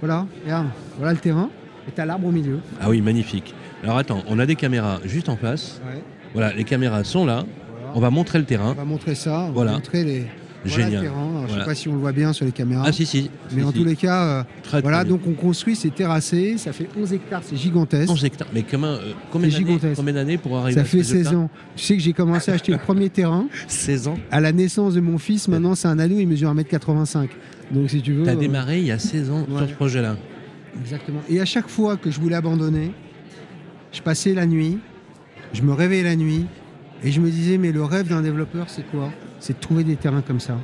voilà, 0.02 0.26
regarde, 0.44 0.68
voilà 0.98 1.14
le 1.14 1.20
terrain, 1.20 1.50
et 1.88 1.92
tu 1.92 2.02
as 2.02 2.06
l'arbre 2.06 2.28
au 2.28 2.32
milieu. 2.32 2.60
Ah 2.82 2.90
oui, 2.90 3.02
magnifique. 3.02 3.54
Alors 3.84 3.98
attends, 3.98 4.24
on 4.28 4.38
a 4.40 4.46
des 4.46 4.56
caméras 4.56 5.00
juste 5.06 5.30
en 5.30 5.38
face. 5.38 5.82
Ouais, 5.88 6.02
Voilà, 6.34 6.54
les 6.54 6.64
caméras 6.66 7.04
sont 7.04 7.26
là. 7.26 7.46
voilà. 7.46 7.92
On 7.96 8.00
va 8.02 8.10
montrer 8.10 8.38
le 8.40 8.44
On 8.44 8.48
terrain. 8.48 8.74
va 8.74 8.84
montrer 8.84 9.16
ça, 9.16 9.46
on 9.48 9.52
Voilà. 9.52 9.72
va 9.72 9.78
montrer 9.78 10.04
les. 10.04 10.26
Voilà 10.66 10.86
le 10.86 10.92
Génial. 10.92 11.04
terrain. 11.04 11.30
Alors, 11.30 11.48
Je 11.48 11.54
ne 11.56 11.60
sais 11.60 11.66
pas 11.66 11.76
si 11.76 11.88
on 11.88 11.94
le 11.94 12.00
voit 12.00 12.12
bien 12.12 12.34
sur 12.34 12.46
les 12.46 12.52
caméras. 12.52 12.84
Ah 12.86 12.92
si, 12.92 13.06
si. 13.06 13.30
Mais 13.52 13.62
Si, 13.62 13.66
en 13.68 13.72
si. 13.72 13.78
tous 13.78 13.84
les 13.86 13.96
cas, 13.96 14.24
euh, 14.24 14.44
Très, 14.64 14.82
voilà, 14.82 15.00
très 15.00 15.10
donc 15.10 15.22
on 15.28 15.32
construit, 15.34 15.76
c'est 15.76 15.94
terrassé, 15.94 16.58
ça 16.58 16.74
fait 16.74 16.88
11 17.00 17.14
hectares, 17.14 17.42
c'est 17.46 17.56
gigantesque. 17.56 18.12
11 18.12 18.26
hectares. 18.26 18.48
Mais 18.54 18.64
comment, 18.64 18.88
euh, 18.88 19.14
combien 19.32 20.14
d'années 20.14 20.38
pour 20.38 20.58
arriver 20.58 20.76
Ça 20.76 20.82
à 20.82 20.84
fait 20.84 20.98
16 21.04 21.12
résultat 21.12 21.38
ans. 21.38 21.50
Tu 21.76 21.84
sais 21.86 21.96
que 21.98 22.04
j'ai 22.04 22.14
commencé 22.14 22.52
à 22.52 22.56
acheter 22.56 22.72
le 22.74 22.78
premier 22.78 23.10
terrain 23.10 23.48
16 23.68 24.08
ans 24.10 24.18
à 24.32 24.42
la 24.42 24.52
naissance 24.52 24.94
de 24.96 25.02
mon 25.02 25.18
fils. 25.18 25.48
Maintenant, 25.48 25.76
c'est 25.76 25.88
un 25.88 25.98
ado, 26.00 26.16
il 26.20 26.28
mesure 26.28 26.54
1m85. 26.54 27.30
Donc, 27.72 27.90
si 27.90 28.02
tu 28.02 28.14
veux. 28.14 28.24
T'as 28.24 28.32
euh, 28.34 28.36
démarré 28.36 28.80
il 28.80 28.86
y 28.86 28.92
a 28.92 29.00
16 29.00 29.30
ans 29.32 29.46
ouais. 29.50 29.58
sur 29.60 29.70
ce 29.70 29.74
projet-là. 29.76 30.18
Exactement. 30.82 31.20
Et 31.30 31.40
à 31.40 31.46
chaque 31.46 31.68
fois 31.70 31.98
que 31.98 32.12
je 32.12 32.20
voulais 32.20 32.36
abandonner, 32.36 32.92
je 33.92 34.02
passais 34.02 34.34
la 34.34 34.46
nuit, 34.46 34.78
je 35.54 35.62
me 35.62 35.74
réveillais 35.74 36.04
la 36.04 36.16
nuit 36.16 36.46
et 37.04 37.12
je 37.12 37.20
me 37.22 37.30
disais, 37.30 37.58
mais 37.58 37.72
le 37.72 37.84
rêve 37.84 38.08
d'un 38.08 38.22
développeur, 38.22 38.70
c'est 38.70 38.84
quoi? 38.90 39.10
C'est 39.40 39.54
de 39.54 39.60
trouver 39.60 39.84
des 39.84 39.96
terrains 39.96 40.22
comme 40.22 40.40
ça. 40.40 40.58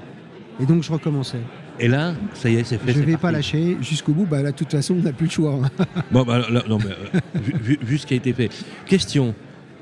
Et 0.61 0.65
donc, 0.65 0.83
je 0.83 0.91
recommençais. 0.91 1.39
Et 1.79 1.87
là, 1.89 2.13
ça 2.33 2.49
y 2.49 2.55
est, 2.55 2.63
c'est 2.63 2.77
fait. 2.77 2.93
Je 2.93 2.99
c'est 2.99 3.05
vais 3.05 3.17
pas 3.17 3.31
lâcher 3.31 3.77
jusqu'au 3.81 4.13
bout. 4.13 4.25
Bah, 4.25 4.41
là, 4.41 4.51
de 4.51 4.55
toute 4.55 4.71
façon, 4.71 4.95
on 4.97 5.01
n'a 5.03 5.11
plus 5.11 5.25
le 5.25 5.31
choix. 5.31 5.59
hein. 5.79 5.85
Bon, 6.11 6.23
bah, 6.23 6.39
là, 6.49 6.63
non, 6.69 6.77
mais 6.77 6.91
euh, 6.91 7.75
vu, 7.81 7.97
ce 7.97 8.05
qui 8.05 8.13
a 8.13 8.17
été 8.17 8.31
fait. 8.33 8.49
Question. 8.85 9.33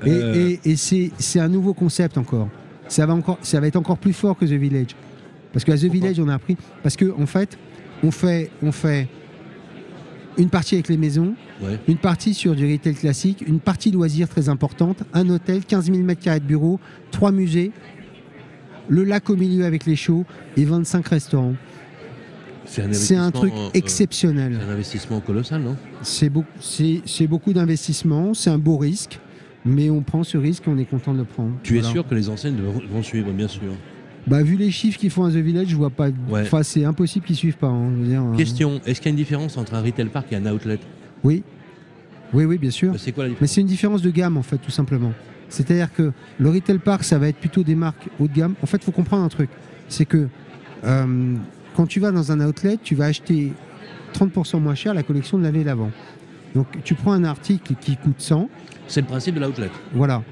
Et, 0.04 0.10
Euh, 0.10 0.34
et- 0.34 0.60
et 0.72 0.76
c'est 0.76 1.12
c'est 1.18 1.38
un 1.40 1.48
nouveau 1.48 1.72
concept 1.72 2.18
encore. 2.18 2.48
Ça 2.88 3.06
va, 3.06 3.14
encore. 3.14 3.38
ça 3.42 3.60
va 3.60 3.68
être 3.68 3.76
encore 3.76 3.96
plus 3.98 4.12
fort 4.12 4.36
que 4.36 4.44
The 4.44 4.50
Village. 4.58 4.96
Parce 5.52 5.64
qu'à 5.64 5.76
The 5.76 5.82
Pourquoi? 5.82 5.94
Village, 5.94 6.20
on 6.20 6.28
a 6.28 6.34
appris. 6.34 6.56
Parce 6.82 6.96
qu'en 6.96 7.22
en 7.22 7.26
fait, 7.26 7.56
on 8.02 8.10
fait, 8.10 8.50
on 8.62 8.72
fait 8.72 9.06
une 10.38 10.48
partie 10.48 10.74
avec 10.74 10.88
les 10.88 10.96
maisons, 10.96 11.34
ouais. 11.62 11.78
une 11.88 11.96
partie 11.96 12.34
sur 12.34 12.54
du 12.54 12.70
retail 12.70 12.94
classique, 12.94 13.44
une 13.46 13.60
partie 13.60 13.90
loisirs 13.90 14.28
très 14.28 14.48
importante, 14.48 15.02
un 15.12 15.28
hôtel, 15.30 15.64
15 15.64 15.86
000 15.92 15.98
m2 15.98 16.34
de 16.40 16.44
bureaux, 16.44 16.80
trois 17.10 17.30
musées, 17.32 17.70
le 18.88 19.04
lac 19.04 19.30
au 19.30 19.36
milieu 19.36 19.64
avec 19.64 19.86
les 19.86 19.96
shows 19.96 20.24
et 20.56 20.64
25 20.64 21.06
restaurants. 21.08 21.54
C'est 22.66 23.14
un, 23.16 23.24
un 23.24 23.30
truc 23.30 23.52
euh, 23.54 23.68
exceptionnel. 23.74 24.56
c'est 24.58 24.66
un 24.66 24.72
investissement 24.72 25.20
colossal, 25.20 25.62
non? 25.62 25.76
C'est 26.02 26.30
beau- 26.30 26.44
c'est 26.60 27.02
c'est 27.04 27.26
beaucoup 27.26 27.52
d'investissement, 27.52 28.32
c'est 28.32 28.48
un 28.50 28.58
beau 28.58 28.78
risque, 28.78 29.20
mais 29.66 29.90
on 29.90 30.00
prend 30.02 30.24
ce 30.24 30.38
risque 30.38 30.66
et 30.66 30.70
on 30.70 30.78
est 30.78 30.86
content 30.86 31.12
de 31.12 31.18
le 31.18 31.24
prendre. 31.24 31.52
Tu 31.62 31.78
es 31.78 31.82
sûr 31.82 32.06
que 32.08 32.14
les 32.14 32.28
enseignes 32.30 32.56
vont 32.90 33.02
suivre, 33.02 33.32
bien 33.32 33.48
sûr? 33.48 33.72
Bah, 34.26 34.42
vu 34.42 34.56
les 34.56 34.70
chiffres 34.70 34.98
qu'ils 34.98 35.10
font 35.10 35.24
à 35.24 35.30
The 35.30 35.34
Village, 35.36 35.68
je 35.68 35.76
vois 35.76 35.90
pas. 35.90 36.08
Ouais. 36.28 36.42
Enfin, 36.42 36.62
c'est 36.62 36.84
impossible 36.84 37.26
qu'ils 37.26 37.36
suivent 37.36 37.56
pas. 37.58 37.66
hein, 37.68 37.90
je 37.94 38.00
veux 38.02 38.08
dire, 38.08 38.22
euh, 38.22 38.36
Question 38.36 38.80
est-ce 38.86 39.00
qu'il 39.00 39.06
y 39.06 39.08
a 39.08 39.10
une 39.10 39.16
différence 39.16 39.56
entre 39.56 39.74
un 39.74 39.82
retail 39.82 40.06
park 40.06 40.26
et 40.32 40.36
un 40.36 40.46
outlet? 40.46 40.78
Oui. 41.22 41.42
Oui, 42.32 42.44
oui, 42.44 42.58
bien 42.58 42.70
sûr. 42.70 42.94
C'est 42.98 43.12
quoi 43.12 43.24
la 43.24 43.28
Mais 43.28 43.34
différence 43.34 43.50
c'est 43.52 43.60
une 43.60 43.66
différence 43.66 44.02
de 44.02 44.10
gamme, 44.10 44.36
en 44.36 44.42
fait, 44.42 44.58
tout 44.58 44.70
simplement. 44.70 45.12
C'est-à-dire 45.48 45.92
que 45.92 46.12
le 46.38 46.50
retail 46.50 46.78
park, 46.78 47.04
ça 47.04 47.18
va 47.18 47.28
être 47.28 47.36
plutôt 47.36 47.62
des 47.62 47.74
marques 47.74 48.08
haut 48.18 48.26
de 48.26 48.32
gamme. 48.32 48.54
En 48.62 48.66
fait, 48.66 48.78
il 48.78 48.84
faut 48.84 48.92
comprendre 48.92 49.22
un 49.24 49.28
truc. 49.28 49.50
C'est 49.88 50.06
que 50.06 50.26
euh, 50.84 51.34
quand 51.76 51.86
tu 51.86 52.00
vas 52.00 52.10
dans 52.10 52.32
un 52.32 52.40
outlet, 52.40 52.78
tu 52.82 52.94
vas 52.94 53.04
acheter 53.06 53.52
30% 54.14 54.58
moins 54.60 54.74
cher 54.74 54.94
la 54.94 55.02
collection 55.02 55.38
de 55.38 55.42
laver 55.44 55.60
et 55.60 55.64
lavant. 55.64 55.90
Donc, 56.54 56.66
tu 56.82 56.94
prends 56.94 57.12
un 57.12 57.24
article 57.24 57.74
qui 57.80 57.96
coûte 57.96 58.20
100, 58.20 58.48
C'est 58.86 59.00
le 59.02 59.06
principe 59.06 59.34
de 59.34 59.40
l'outlet. 59.40 59.70
Voilà. 59.92 60.22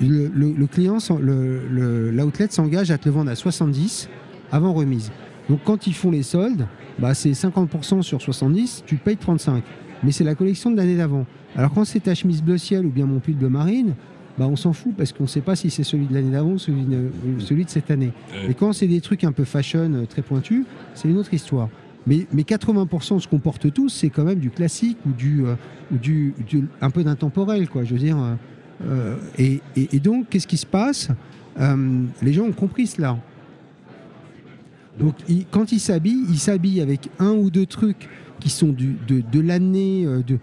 Le, 0.00 0.28
le- 0.34 0.52
le 0.52 0.66
client, 0.66 0.98
l'outlet 1.20 2.46
s'engage 2.50 2.90
à 2.90 2.98
te 2.98 3.08
le 3.08 3.14
vendre 3.14 3.30
à 3.30 3.34
70 3.34 4.08
avant 4.50 4.72
remise. 4.72 5.10
Donc 5.48 5.60
quand 5.64 5.86
ils 5.86 5.94
font 5.94 6.10
les 6.10 6.22
soldes, 6.22 6.66
bah, 6.98 7.14
c'est 7.14 7.30
50% 7.32 8.02
sur 8.02 8.20
70, 8.20 8.84
tu 8.86 8.96
payes 8.96 9.16
35. 9.16 9.62
Mais 10.04 10.12
c'est 10.12 10.24
la 10.24 10.34
collection 10.34 10.70
de 10.70 10.76
l'année 10.76 10.96
d'avant. 10.96 11.26
Alors 11.56 11.72
quand 11.72 11.84
c'est 11.84 12.00
ta 12.00 12.14
chemise 12.14 12.42
bleu 12.42 12.58
ciel 12.58 12.86
ou 12.86 12.90
bien 12.90 13.06
mon 13.06 13.20
pull 13.20 13.34
bleu 13.34 13.48
marine, 13.48 13.94
bah, 14.38 14.46
on 14.48 14.56
s'en 14.56 14.72
fout 14.72 14.92
parce 14.96 15.12
qu'on 15.12 15.24
ne 15.24 15.28
sait 15.28 15.40
pas 15.42 15.56
si 15.56 15.70
c'est 15.70 15.84
celui 15.84 16.06
de 16.06 16.14
l'année 16.14 16.30
d'avant 16.30 16.52
ou 16.52 16.58
celui 16.58 16.82
de, 16.82 17.10
ou 17.26 17.40
celui 17.40 17.64
de 17.64 17.70
cette 17.70 17.90
année. 17.90 18.12
Et 18.48 18.54
quand 18.54 18.72
c'est 18.72 18.86
des 18.88 19.00
trucs 19.00 19.24
un 19.24 19.32
peu 19.32 19.44
fashion, 19.44 19.92
euh, 19.94 20.06
très 20.06 20.22
pointus, 20.22 20.64
c'est 20.94 21.08
une 21.08 21.18
autre 21.18 21.34
histoire. 21.34 21.68
Mais, 22.06 22.26
mais 22.32 22.42
80% 22.42 23.16
de 23.16 23.20
ce 23.20 23.28
qu'on 23.28 23.38
porte 23.38 23.72
tous, 23.72 23.88
c'est 23.90 24.08
quand 24.10 24.24
même 24.24 24.38
du 24.40 24.50
classique 24.50 24.96
ou 25.06 25.12
du, 25.12 25.44
euh, 25.44 25.54
ou 25.92 25.98
du, 25.98 26.34
du- 26.48 26.64
un 26.80 26.90
peu 26.90 27.04
d'intemporel, 27.04 27.68
quoi. 27.68 27.84
Je 27.84 27.92
veux 27.92 28.00
dire. 28.00 28.16
Euh, 28.86 29.16
et, 29.38 29.60
et- 29.76 29.96
et 29.96 30.00
donc, 30.00 30.28
qu'est-ce 30.30 30.46
qui 30.46 30.56
se 30.56 30.66
passe 30.66 31.08
Euh, 31.60 32.04
Les 32.22 32.32
gens 32.32 32.44
ont 32.44 32.52
compris 32.52 32.86
cela. 32.86 33.18
Donc, 34.98 35.14
ils- 35.28 35.46
quand 35.50 35.72
ils 35.72 35.80
s'habillent, 35.80 36.24
ils 36.28 36.38
s'habillent 36.38 36.80
avec 36.80 37.08
un 37.18 37.32
ou 37.32 37.50
deux 37.50 37.66
trucs 37.66 38.08
qui 38.40 38.50
sont 38.50 38.68
du, 38.70 38.96
de, 39.06 39.22
de 39.30 39.40
l'année 39.40 40.04
euh, 40.06 40.22
de, 40.22 40.38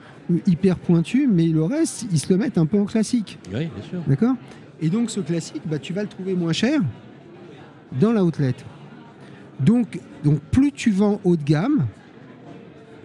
hyper 0.47 0.77
pointus, 0.77 1.27
mais 1.31 1.47
le 1.47 1.63
reste, 1.63 2.05
ils 2.11 2.19
se 2.19 2.31
le 2.31 2.37
mettent 2.37 2.57
un 2.57 2.65
peu 2.65 2.79
en 2.79 2.85
classique. 2.85 3.37
Oui, 3.47 3.65
bien 3.67 3.83
sûr. 3.89 3.99
D'accord? 4.07 4.35
Et 4.81 4.89
donc 4.89 5.09
ce 5.09 5.19
classique, 5.19 5.61
bah, 5.65 5.79
tu 5.79 5.91
vas 5.93 6.03
le 6.03 6.07
trouver 6.07 6.33
moins 6.35 6.53
cher 6.53 6.79
dans 7.99 8.13
la 8.13 8.23
outlet. 8.23 8.53
Donc, 9.59 9.99
donc 10.23 10.39
plus 10.51 10.71
tu 10.71 10.91
vends 10.91 11.19
haut 11.23 11.35
de 11.35 11.43
gamme, 11.43 11.85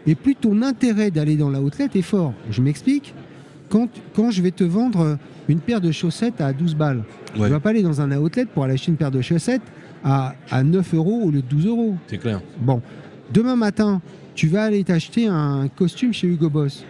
et 0.06 0.14
plus 0.14 0.34
ton 0.36 0.60
intérêt 0.62 1.10
d'aller 1.10 1.36
dans 1.36 1.48
la 1.50 1.60
outlet 1.62 1.88
est 1.94 2.02
fort. 2.02 2.34
Je 2.50 2.60
m'explique. 2.62 3.14
Quand, 3.74 3.88
quand 4.14 4.30
je 4.30 4.40
vais 4.40 4.52
te 4.52 4.62
vendre 4.62 5.18
une 5.48 5.58
paire 5.58 5.80
de 5.80 5.90
chaussettes 5.90 6.40
à 6.40 6.52
12 6.52 6.76
balles, 6.76 6.98
Ouais, 6.98 7.32
tu 7.34 7.40
ne 7.40 7.48
vas 7.48 7.58
pas 7.58 7.70
aller 7.70 7.82
dans 7.82 8.00
un 8.00 8.12
outlet 8.16 8.44
pour 8.44 8.62
aller 8.62 8.74
acheter 8.74 8.92
une 8.92 8.96
paire 8.96 9.10
de 9.10 9.20
chaussettes 9.20 9.62
à, 10.04 10.36
à 10.48 10.62
9 10.62 10.94
euros 10.94 11.22
au 11.24 11.30
lieu 11.32 11.42
de 11.42 11.46
12 11.48 11.66
euros. 11.66 11.96
c'est 12.06 12.18
clair. 12.18 12.40
Bon, 12.60 12.80
demain 13.32 13.56
matin, 13.56 14.00
tu 14.36 14.46
vas 14.46 14.62
aller 14.62 14.84
t'acheter 14.84 15.26
un 15.26 15.66
costume 15.66 16.12
chez 16.12 16.28
Hugo 16.28 16.48
Boss. 16.48 16.84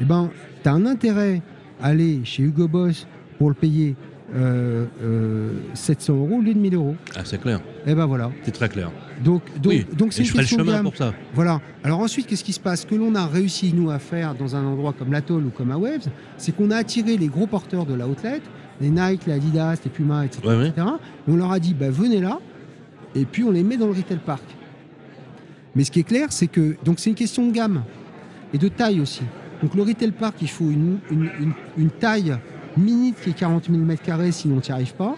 Eh 0.00 0.04
ben, 0.06 0.30
tu 0.62 0.68
as 0.70 0.72
un 0.72 0.86
intérêt 0.86 1.42
à 1.82 1.88
aller 1.88 2.20
chez 2.24 2.42
Hugo 2.44 2.68
Boss 2.68 3.06
pour 3.36 3.50
le 3.50 3.54
payer 3.54 3.94
euh, 4.34 4.86
euh, 5.02 5.50
700 5.74 6.14
euros 6.14 6.36
au 6.38 6.40
lieu 6.40 6.54
de 6.54 6.58
1000 6.58 6.74
euros. 6.74 6.96
Ah, 7.14 7.20
c'est 7.24 7.38
clair. 7.38 7.60
Et 7.86 7.94
ben 7.94 8.06
voilà. 8.06 8.30
C'est 8.44 8.52
très 8.52 8.70
clair. 8.70 8.90
Donc, 9.22 9.42
donc, 9.60 9.72
oui. 9.72 9.86
donc 9.96 10.12
c'est 10.12 10.20
une 10.20 10.26
je 10.26 10.30
ferai 10.32 10.42
le 10.42 10.48
question 10.48 10.64
de 10.64 10.82
pour 10.82 10.96
ça. 10.96 11.12
Voilà. 11.34 11.60
Alors 11.82 12.00
ensuite, 12.00 12.26
qu'est-ce 12.26 12.42
qui 12.44 12.52
se 12.52 12.60
passe? 12.60 12.82
Ce 12.82 12.86
que 12.86 12.94
l'on 12.94 13.14
a 13.14 13.26
réussi, 13.26 13.72
nous, 13.74 13.90
à 13.90 13.98
faire 13.98 14.34
dans 14.34 14.56
un 14.56 14.64
endroit 14.64 14.92
comme 14.92 15.12
l'Atoll 15.12 15.44
ou 15.46 15.50
comme 15.50 15.70
à 15.70 15.76
Waves, 15.78 16.08
c'est 16.36 16.54
qu'on 16.56 16.70
a 16.70 16.76
attiré 16.76 17.16
les 17.16 17.28
gros 17.28 17.46
porteurs 17.46 17.86
de 17.86 17.94
la 17.94 18.08
outlet, 18.08 18.40
les 18.80 18.90
Nike, 18.90 19.26
les 19.26 19.34
Adidas, 19.34 19.76
les 19.84 19.90
Puma, 19.90 20.24
etc. 20.24 20.40
Ouais, 20.46 20.56
ouais. 20.56 20.68
etc. 20.68 20.86
Et 21.28 21.30
on 21.30 21.36
leur 21.36 21.52
a 21.52 21.60
dit, 21.60 21.74
bah, 21.74 21.90
venez 21.90 22.20
là, 22.20 22.40
et 23.14 23.24
puis 23.24 23.44
on 23.44 23.50
les 23.50 23.62
met 23.62 23.76
dans 23.76 23.86
le 23.86 23.92
retail 23.92 24.18
park. 24.24 24.42
Mais 25.76 25.84
ce 25.84 25.90
qui 25.90 26.00
est 26.00 26.04
clair, 26.04 26.28
c'est 26.30 26.46
que 26.46 26.76
donc 26.84 26.98
c'est 27.00 27.10
une 27.10 27.16
question 27.16 27.46
de 27.46 27.52
gamme 27.52 27.82
et 28.52 28.58
de 28.58 28.68
taille 28.68 29.00
aussi. 29.00 29.22
Donc 29.62 29.74
le 29.74 29.82
retail 29.82 30.10
park, 30.12 30.36
il 30.42 30.48
faut 30.50 30.68
une, 30.70 30.98
une- 31.10 31.30
une- 31.40 31.52
une 31.78 31.90
taille 31.90 32.36
minute 32.76 33.16
qui 33.22 33.30
est 33.30 33.34
40 33.34 33.66
000 33.70 33.78
m2, 33.84 34.30
sinon 34.32 34.60
tu 34.60 34.70
n'y 34.70 34.74
arrives 34.74 34.94
pas. 34.94 35.16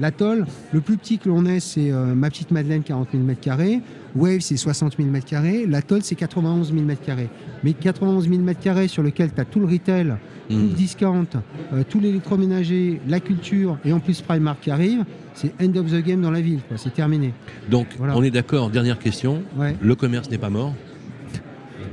L'atoll, 0.00 0.46
le 0.72 0.80
plus 0.80 0.96
petit 0.96 1.18
que 1.18 1.28
l'on 1.28 1.44
ait, 1.46 1.60
c'est 1.60 1.90
euh, 1.90 2.14
ma 2.14 2.30
petite 2.30 2.50
Madeleine, 2.50 2.82
40 2.82 3.08
000 3.12 3.24
m2. 3.24 3.80
Wave, 4.16 4.40
c'est 4.40 4.56
60 4.56 4.96
000 4.96 5.08
m2. 5.10 5.68
L'atoll, 5.68 6.00
c'est 6.02 6.14
91 6.14 6.72
000 6.72 6.84
m2. 6.86 7.26
Mais 7.64 7.72
91 7.72 8.28
000 8.28 8.42
m2 8.42 8.88
sur 8.88 9.02
lequel 9.02 9.32
tu 9.34 9.40
as 9.40 9.44
tout 9.44 9.60
le 9.60 9.66
retail, 9.66 10.14
tout 10.48 10.56
le 10.56 10.68
discount, 10.74 11.26
euh, 11.72 11.82
tout 11.88 12.00
l'électroménager, 12.00 13.00
la 13.08 13.20
culture 13.20 13.76
et 13.84 13.92
en 13.92 14.00
plus 14.00 14.20
Primark 14.22 14.60
qui 14.60 14.70
arrive, 14.70 15.04
c'est 15.34 15.52
end 15.60 15.74
of 15.76 15.90
the 15.90 16.02
game 16.04 16.20
dans 16.22 16.30
la 16.30 16.40
ville. 16.40 16.60
C'est 16.76 16.94
terminé. 16.94 17.32
Donc, 17.70 17.88
Voilà. 17.98 18.16
on 18.16 18.22
est 18.22 18.30
d'accord. 18.30 18.70
Dernière 18.70 18.98
question. 18.98 19.42
Ouais. 19.56 19.74
Le 19.80 19.94
commerce 19.94 20.30
n'est 20.30 20.38
pas 20.38 20.50
mort 20.50 20.74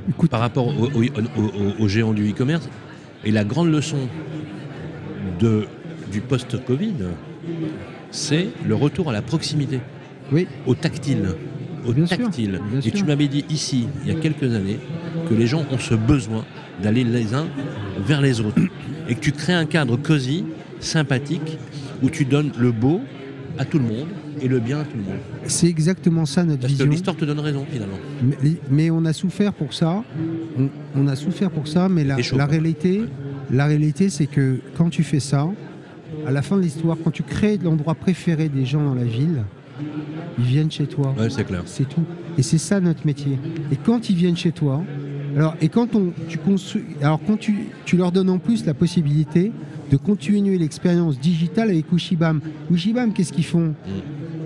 Écoute, 0.08 0.30
par 0.30 0.38
rapport 0.40 0.68
au, 0.68 0.84
au- 0.86 1.02
au- 1.02 1.80
au- 1.80 1.82
aux 1.84 1.88
géants 1.88 2.12
du 2.12 2.30
e-commerce. 2.30 2.68
Et 3.24 3.32
la 3.32 3.42
grande 3.44 3.72
leçon 3.72 3.98
de, 5.40 5.66
du 6.12 6.20
post-Covid, 6.20 6.94
c'est 8.16 8.48
le 8.66 8.74
retour 8.74 9.10
à 9.10 9.12
la 9.12 9.22
proximité, 9.22 9.80
oui, 10.32 10.48
au 10.66 10.74
tactile. 10.74 11.34
Au 11.86 11.92
Bien 11.92 12.04
tactile. 12.06 12.60
Et 12.84 12.90
tu 12.90 13.04
m'avais 13.04 13.28
dit 13.28 13.44
ici, 13.48 13.86
il 14.04 14.12
y 14.12 14.16
a 14.16 14.18
quelques 14.18 14.54
années, 14.54 14.78
que 15.28 15.34
les 15.34 15.46
gens 15.46 15.64
ont 15.70 15.78
ce 15.78 15.94
besoin 15.94 16.44
d'aller 16.82 17.04
les 17.04 17.32
uns 17.34 17.46
vers 18.04 18.20
les 18.20 18.40
autres. 18.40 18.60
Et 19.08 19.14
que 19.14 19.20
tu 19.20 19.30
crées 19.32 19.52
un 19.52 19.66
cadre 19.66 19.96
cosy, 19.96 20.44
sympathique, 20.80 21.58
où 22.02 22.10
tu 22.10 22.24
donnes 22.24 22.50
le 22.58 22.72
beau 22.72 23.02
à 23.58 23.64
tout 23.64 23.78
le 23.78 23.84
monde 23.84 24.08
et 24.42 24.48
le 24.48 24.58
bien 24.58 24.80
à 24.80 24.84
tout 24.84 24.96
le 24.96 25.04
monde. 25.04 25.20
c'est 25.46 25.68
exactement 25.68 26.26
ça 26.26 26.44
notre 26.44 26.60
Parce 26.62 26.72
vision. 26.72 26.86
l'histoire 26.90 27.16
te 27.16 27.24
donne 27.24 27.38
raison 27.40 27.64
finalement. 27.70 27.98
Mais, 28.42 28.52
mais 28.70 28.90
on 28.90 29.04
a 29.04 29.12
souffert 29.12 29.52
pour 29.52 29.72
ça. 29.72 30.02
On, 30.58 30.68
on 30.96 31.06
a 31.06 31.16
souffert 31.16 31.50
pour 31.50 31.68
ça, 31.68 31.88
mais 31.88 32.04
la, 32.04 32.16
C'est 32.16 32.22
chaud. 32.24 32.36
la 32.36 32.46
réalité, 32.46 33.02
la 33.50 33.66
réalité, 33.66 34.10
c'est 34.10 34.26
que 34.26 34.58
quand 34.76 34.90
tu 34.90 35.04
fais 35.04 35.20
ça, 35.20 35.48
à 36.26 36.30
la 36.30 36.42
fin 36.42 36.56
de 36.56 36.62
l'histoire, 36.62 36.96
quand 37.02 37.10
tu 37.10 37.22
crées 37.22 37.58
l'endroit 37.62 37.94
préféré 37.94 38.48
des 38.48 38.64
gens 38.64 38.84
dans 38.84 38.94
la 38.94 39.04
ville, 39.04 39.44
ils 40.38 40.44
viennent 40.44 40.70
chez 40.70 40.86
toi. 40.86 41.14
Ouais, 41.18 41.30
c'est 41.30 41.44
clair. 41.44 41.62
C'est 41.66 41.88
tout. 41.88 42.04
Et 42.38 42.42
c'est 42.42 42.58
ça 42.58 42.80
notre 42.80 43.06
métier. 43.06 43.38
Et 43.72 43.76
quand 43.76 44.08
ils 44.10 44.16
viennent 44.16 44.36
chez 44.36 44.52
toi, 44.52 44.82
alors 45.36 45.54
et 45.60 45.68
quand 45.68 45.94
on, 45.94 46.12
tu 46.28 46.38
construis, 46.38 46.84
alors 47.02 47.20
quand 47.26 47.36
tu, 47.36 47.68
tu 47.84 47.96
leur 47.96 48.12
donnes 48.12 48.30
en 48.30 48.38
plus 48.38 48.64
la 48.64 48.74
possibilité 48.74 49.52
de 49.90 49.96
continuer 49.96 50.58
l'expérience 50.58 51.18
digitale 51.20 51.70
avec 51.70 51.92
Ushibam. 51.92 52.40
Ushibam, 52.70 53.12
qu'est-ce 53.12 53.32
qu'ils 53.32 53.44
font? 53.44 53.74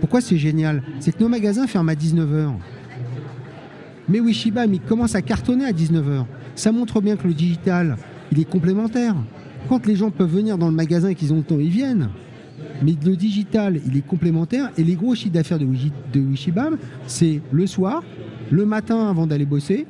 Pourquoi 0.01 0.21
c'est 0.21 0.37
génial? 0.37 0.83
C'est 0.99 1.17
que 1.17 1.23
nos 1.23 1.29
magasins 1.29 1.67
ferment 1.67 1.93
à 1.93 1.95
19h. 1.95 2.53
Mais 4.09 4.19
Wishibam, 4.19 4.75
il 4.75 4.81
commence 4.81 5.15
à 5.15 5.23
cartonner 5.23 5.65
à 5.65 5.73
19h. 5.73 6.25
Ça 6.57 6.73
montre 6.73 7.01
bien 7.01 7.17
que 7.17 7.29
le 7.29 7.35
digital, 7.35 7.97
il 8.33 8.41
est 8.41 8.45
complémentaire. 8.45 9.15
Quand 9.69 9.87
les 9.87 9.97
gens 9.97 10.11
peuvent 10.11 10.33
venir 10.35 10.59
dans 10.59 10.69
le 10.69 10.75
magasin 10.75 11.09
et 11.09 11.15
qu'ils 11.15 11.33
ont 11.33 11.37
le 11.39 11.43
temps, 11.43 11.61
ils 11.61 11.69
viennent. 11.71 12.09
Mais 12.83 12.95
le 13.05 13.17
digital, 13.17 13.81
il 13.87 13.97
est 13.97 14.07
complémentaire. 14.07 14.71
Et 14.77 14.85
les 14.85 14.95
gros 14.95 15.15
chiffres 15.15 15.33
d'affaires 15.33 15.59
de, 15.59 15.67
de 16.13 16.21
Wishibam, 16.21 16.77
c'est 17.07 17.41
le 17.53 17.67
soir, 17.67 18.03
le 18.51 18.65
matin 18.67 19.09
avant 19.09 19.27
d'aller 19.27 19.47
bosser, 19.47 19.87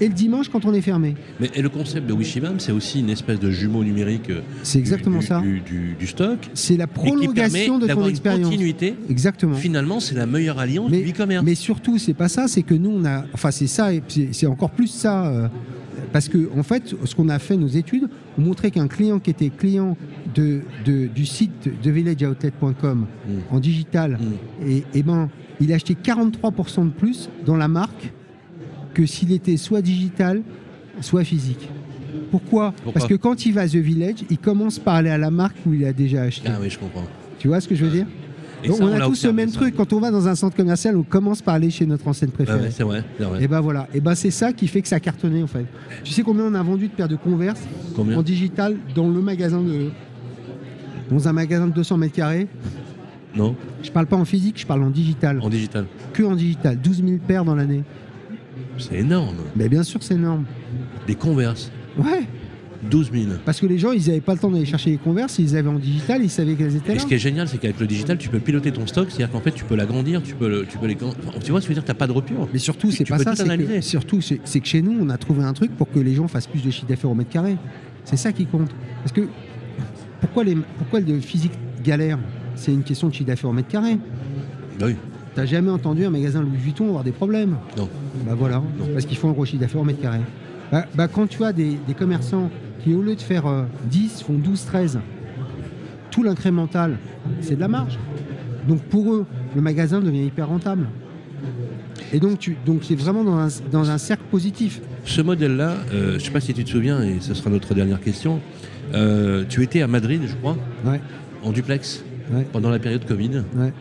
et 0.00 0.08
le 0.08 0.14
dimanche 0.14 0.48
quand 0.48 0.64
on 0.64 0.74
est 0.74 0.80
fermé. 0.80 1.14
Mais 1.40 1.50
et 1.54 1.62
le 1.62 1.68
concept 1.68 2.06
de 2.08 2.12
Wishibam, 2.12 2.58
c'est 2.58 2.72
aussi 2.72 3.00
une 3.00 3.10
espèce 3.10 3.38
de 3.38 3.50
jumeau 3.50 3.84
numérique 3.84 4.30
euh, 4.30 4.40
C'est 4.64 4.78
du- 4.78 4.80
exactement 4.80 5.18
du, 5.20 5.26
ça. 5.26 5.40
Du, 5.40 5.60
du- 5.60 5.94
du 5.98 6.06
stock. 6.06 6.38
C'est 6.54 6.76
la 6.76 6.86
prolongation 6.88 7.78
de 7.78 7.86
ton 7.86 8.06
expérience. 8.08 8.48
continuité. 8.48 8.94
Exactement. 9.08 9.54
Finalement, 9.54 10.00
c'est 10.00 10.14
la 10.16 10.26
meilleure 10.26 10.58
alliance 10.58 10.90
Mais- 10.90 11.02
du 11.02 11.10
e-commerce. 11.10 11.44
Mais 11.44 11.54
surtout, 11.54 11.98
c'est 11.98 12.14
pas 12.14 12.28
ça, 12.28 12.48
c'est 12.48 12.62
que 12.62 12.74
nous, 12.74 12.90
on 12.90 13.04
a. 13.04 13.24
Enfin, 13.32 13.50
c'est 13.52 13.66
ça, 13.68 13.92
et 13.94 14.02
c'est 14.08 14.28
c'est 14.32 14.46
encore 14.46 14.70
plus 14.70 14.88
ça. 14.88 15.26
euh, 15.26 15.48
parce 16.12 16.28
que, 16.28 16.50
en 16.56 16.62
fait, 16.62 16.94
ce 17.04 17.14
qu'on 17.14 17.28
a 17.28 17.38
fait, 17.38 17.56
nos 17.56 17.66
études, 17.68 18.08
ont 18.38 18.42
montré 18.42 18.70
qu'un 18.70 18.88
client 18.88 19.18
qui 19.18 19.30
était 19.30 19.48
client 19.50 19.96
de, 20.34 20.60
de- 20.84 21.06
du 21.06 21.24
site 21.26 21.68
de 21.82 21.90
villageoutlet.com 21.90 23.06
Mm. 23.26 23.30
en 23.50 23.60
digital, 23.60 24.18
Mm. 24.20 24.68
et, 24.68 24.84
et 24.94 25.02
ben, 25.02 25.28
il 25.60 25.72
achetait 25.72 25.94
43% 25.94 26.84
de 26.84 26.90
plus 26.90 27.28
dans 27.46 27.56
la 27.56 27.68
marque 27.68 28.12
que 28.94 29.06
s'il 29.06 29.32
était 29.32 29.56
soit 29.56 29.80
digital, 29.82 30.42
soit 31.00 31.24
physique. 31.24 31.68
Pourquoi, 32.30 32.72
Pourquoi? 32.72 32.92
Parce 32.92 33.06
que 33.06 33.14
quand 33.14 33.46
il 33.46 33.52
va 33.54 33.62
à 33.62 33.68
The 33.68 33.76
Village, 33.76 34.24
il 34.30 34.38
commence 34.38 34.78
par 34.78 34.94
aller 34.96 35.10
à 35.10 35.18
la 35.18 35.30
marque 35.30 35.56
où 35.66 35.72
il 35.72 35.84
a 35.84 35.92
déjà 35.92 36.22
acheté. 36.22 36.48
Ah 36.50 36.58
oui, 36.60 36.68
je 36.70 36.78
comprends. 36.78 37.04
Tu 37.38 37.48
vois 37.48 37.60
ce 37.60 37.68
que 37.68 37.74
je 37.74 37.84
veux 37.84 37.90
dire? 37.90 38.06
Et 38.64 38.68
Donc, 38.68 38.76
ça, 38.78 38.84
On 38.84 38.88
a 38.92 38.96
tous 39.00 39.02
ce 39.02 39.08
observé, 39.28 39.36
même 39.36 39.48
ça. 39.48 39.58
truc. 39.58 39.74
Quand 39.76 39.92
on 39.92 40.00
va 40.00 40.10
dans 40.10 40.28
un 40.28 40.34
centre 40.34 40.56
commercial, 40.56 40.96
on 40.96 41.02
commence 41.02 41.42
par 41.42 41.54
aller 41.54 41.70
chez 41.70 41.84
notre 41.86 42.06
enseigne 42.06 42.30
Ah 42.32 42.36
préférée. 42.36 42.60
ouais, 42.60 42.70
c'est 42.70 42.82
vrai. 42.84 43.02
Et 43.40 43.48
ben 43.48 43.60
voilà, 43.60 43.88
et 43.94 44.00
ben 44.00 44.14
c'est 44.14 44.30
ça 44.30 44.52
qui 44.52 44.68
fait 44.68 44.82
que 44.82 44.88
ça 44.88 44.96
a 44.96 45.00
cartonné 45.00 45.42
en 45.42 45.46
fait. 45.46 45.66
Tu 46.04 46.12
sais 46.12 46.22
combien 46.22 46.44
on 46.44 46.54
a 46.54 46.62
vendu 46.62 46.88
de 46.88 46.92
paires 46.92 47.08
de 47.08 47.16
Converse 47.16 47.60
Combien 47.96 48.18
en 48.18 48.22
digital 48.22 48.76
dans 48.94 49.08
le 49.08 49.20
magasin 49.20 49.60
de 49.60 49.88
dans 51.10 51.28
un 51.28 51.32
magasin 51.32 51.66
de 51.66 51.72
200 51.72 51.98
mètres 51.98 52.14
carrés? 52.14 52.46
Non 53.34 53.56
Je 53.82 53.90
parle 53.90 54.06
pas 54.06 54.16
en 54.16 54.24
physique, 54.24 54.60
je 54.60 54.66
parle 54.66 54.82
en 54.82 54.90
digital. 54.90 55.40
En 55.42 55.48
digital. 55.48 55.86
Que 56.12 56.22
en 56.22 56.36
digital, 56.36 56.78
12 56.80 56.96
000 57.04 57.18
paires 57.26 57.44
dans 57.44 57.54
l'année. 57.54 57.82
C'est 58.78 58.96
énorme. 58.98 59.36
Mais 59.56 59.68
bien 59.68 59.82
sûr, 59.82 60.02
c'est 60.02 60.14
énorme. 60.14 60.44
Des 61.06 61.14
Converse. 61.14 61.70
Ouais, 61.98 62.26
12 62.90 63.10
000. 63.12 63.24
parce 63.44 63.60
que 63.60 63.66
les 63.66 63.78
gens, 63.78 63.92
ils 63.92 64.06
n'avaient 64.08 64.20
pas 64.20 64.34
le 64.34 64.38
temps 64.40 64.50
d'aller 64.50 64.64
chercher 64.64 64.90
les 64.90 64.96
Converse, 64.98 65.38
ils 65.38 65.44
les 65.46 65.56
avaient 65.56 65.68
en 65.68 65.78
digital, 65.78 66.20
ils 66.22 66.28
savaient 66.30 66.54
qu'elles 66.54 66.76
étaient 66.76 66.96
Et 66.96 66.98
ce 66.98 67.06
qui 67.06 67.14
est 67.14 67.18
génial, 67.18 67.46
c'est 67.48 67.58
qu'avec 67.58 67.78
le 67.80 67.86
digital, 67.86 68.18
tu 68.18 68.28
peux 68.28 68.40
piloter 68.40 68.72
ton 68.72 68.86
stock, 68.86 69.08
c'est-à-dire 69.10 69.30
qu'en 69.30 69.40
fait, 69.40 69.52
tu 69.52 69.64
peux 69.64 69.76
l'agrandir, 69.76 70.22
tu 70.22 70.34
peux, 70.34 70.48
le, 70.48 70.66
tu 70.66 70.78
peux 70.78 70.86
les. 70.86 70.96
enfin, 71.02 71.38
tu 71.42 71.50
vois, 71.52 71.60
je 71.60 71.68
veux 71.68 71.74
dire, 71.74 71.84
t'as 71.84 71.94
pas 71.94 72.06
de 72.06 72.12
rupture. 72.12 72.48
Mais 72.52 72.58
surtout, 72.58 72.88
Tu- 72.88 72.96
c'est 72.96 73.04
tu 73.04 73.12
pas 73.12 73.18
ça. 73.18 73.34
que- 73.34 73.80
surtout, 73.80 74.20
c'est 74.20 74.38
que 74.60 74.66
chez 74.66 74.82
nous, 74.82 74.96
on 75.00 75.08
a 75.10 75.16
trouvé 75.16 75.42
un 75.44 75.52
truc 75.52 75.70
pour 75.76 75.90
que 75.90 75.98
les 76.00 76.14
gens 76.14 76.26
fassent 76.28 76.46
plus 76.46 76.62
de 76.64 76.70
chiffre 76.70 76.86
d'affaires 76.88 77.10
au 77.10 77.14
mètre 77.14 77.30
carré. 77.30 77.56
C'est 78.04 78.16
ça 78.16 78.32
qui 78.32 78.46
compte. 78.46 78.70
Parce 79.02 79.12
que 79.12 79.28
pourquoi, 80.20 80.44
les, 80.44 80.56
pourquoi 80.78 81.00
le 81.00 81.20
physique 81.20 81.52
galère? 81.84 82.18
C'est 82.54 82.72
une 82.72 82.82
question 82.82 83.08
de 83.08 83.14
chiffre 83.14 83.26
d'affaires 83.28 83.50
au 83.50 83.52
mètre 83.52 83.68
carré. 83.68 83.96
Bah 84.78 84.86
oui. 84.88 84.96
T'as 85.34 85.46
jamais 85.46 85.70
entendu 85.70 86.04
un 86.04 86.10
magasin 86.10 86.42
Louis 86.42 86.58
Vuitton 86.58 86.88
avoir 86.88 87.04
des 87.04 87.12
problèmes? 87.12 87.56
Non. 87.78 87.88
Bah 88.26 88.34
voilà, 88.36 88.62
parce 88.92 89.06
qu'ils 89.06 89.16
font 89.16 89.30
un 89.30 89.32
gros 89.32 89.44
chiffre 89.46 89.60
d'affaires 89.60 89.80
au 89.80 89.84
mètre 89.84 90.00
carré. 90.02 90.20
Bah, 90.70 90.86
bah, 90.94 91.08
quand 91.08 91.26
tu 91.26 91.42
as 91.44 91.52
des, 91.52 91.78
des 91.86 91.94
commerçants 91.94 92.50
qui, 92.82 92.94
au 92.94 93.02
lieu 93.02 93.14
de 93.14 93.20
faire 93.20 93.46
euh, 93.46 93.62
10, 93.90 94.22
font 94.22 94.34
12, 94.34 94.64
13, 94.66 94.98
tout 96.10 96.22
l'incrémental, 96.22 96.96
c'est 97.40 97.54
de 97.56 97.60
la 97.60 97.68
marge. 97.68 97.98
Donc 98.68 98.80
pour 98.82 99.12
eux, 99.14 99.26
le 99.54 99.60
magasin 99.62 100.00
devient 100.00 100.24
hyper 100.24 100.48
rentable. 100.48 100.86
Et 102.12 102.20
donc 102.20 102.38
tu, 102.38 102.56
donc 102.66 102.80
c'est 102.84 102.94
vraiment 102.94 103.24
dans 103.24 103.38
un, 103.38 103.48
dans 103.70 103.90
un 103.90 103.98
cercle 103.98 104.24
positif. 104.30 104.80
Ce 105.04 105.20
modèle-là, 105.22 105.76
euh, 105.92 106.10
je 106.10 106.14
ne 106.14 106.18
sais 106.18 106.30
pas 106.30 106.40
si 106.40 106.52
tu 106.54 106.62
te 106.64 106.70
souviens, 106.70 107.02
et 107.02 107.16
ce 107.20 107.34
sera 107.34 107.50
notre 107.50 107.74
dernière 107.74 108.00
question, 108.00 108.40
Euh, 108.94 109.44
tu 109.48 109.62
étais 109.62 109.80
à 109.80 109.86
Madrid, 109.86 110.20
je 110.26 110.34
crois, 110.34 110.56
Ouais, 110.84 111.00
en 111.42 111.50
duplex, 111.52 112.04
Ouais. 112.30 112.46
pendant 112.52 112.68
la 112.68 112.78
période 112.78 113.06
Covid. 113.06 113.42
ouais, 113.56 113.72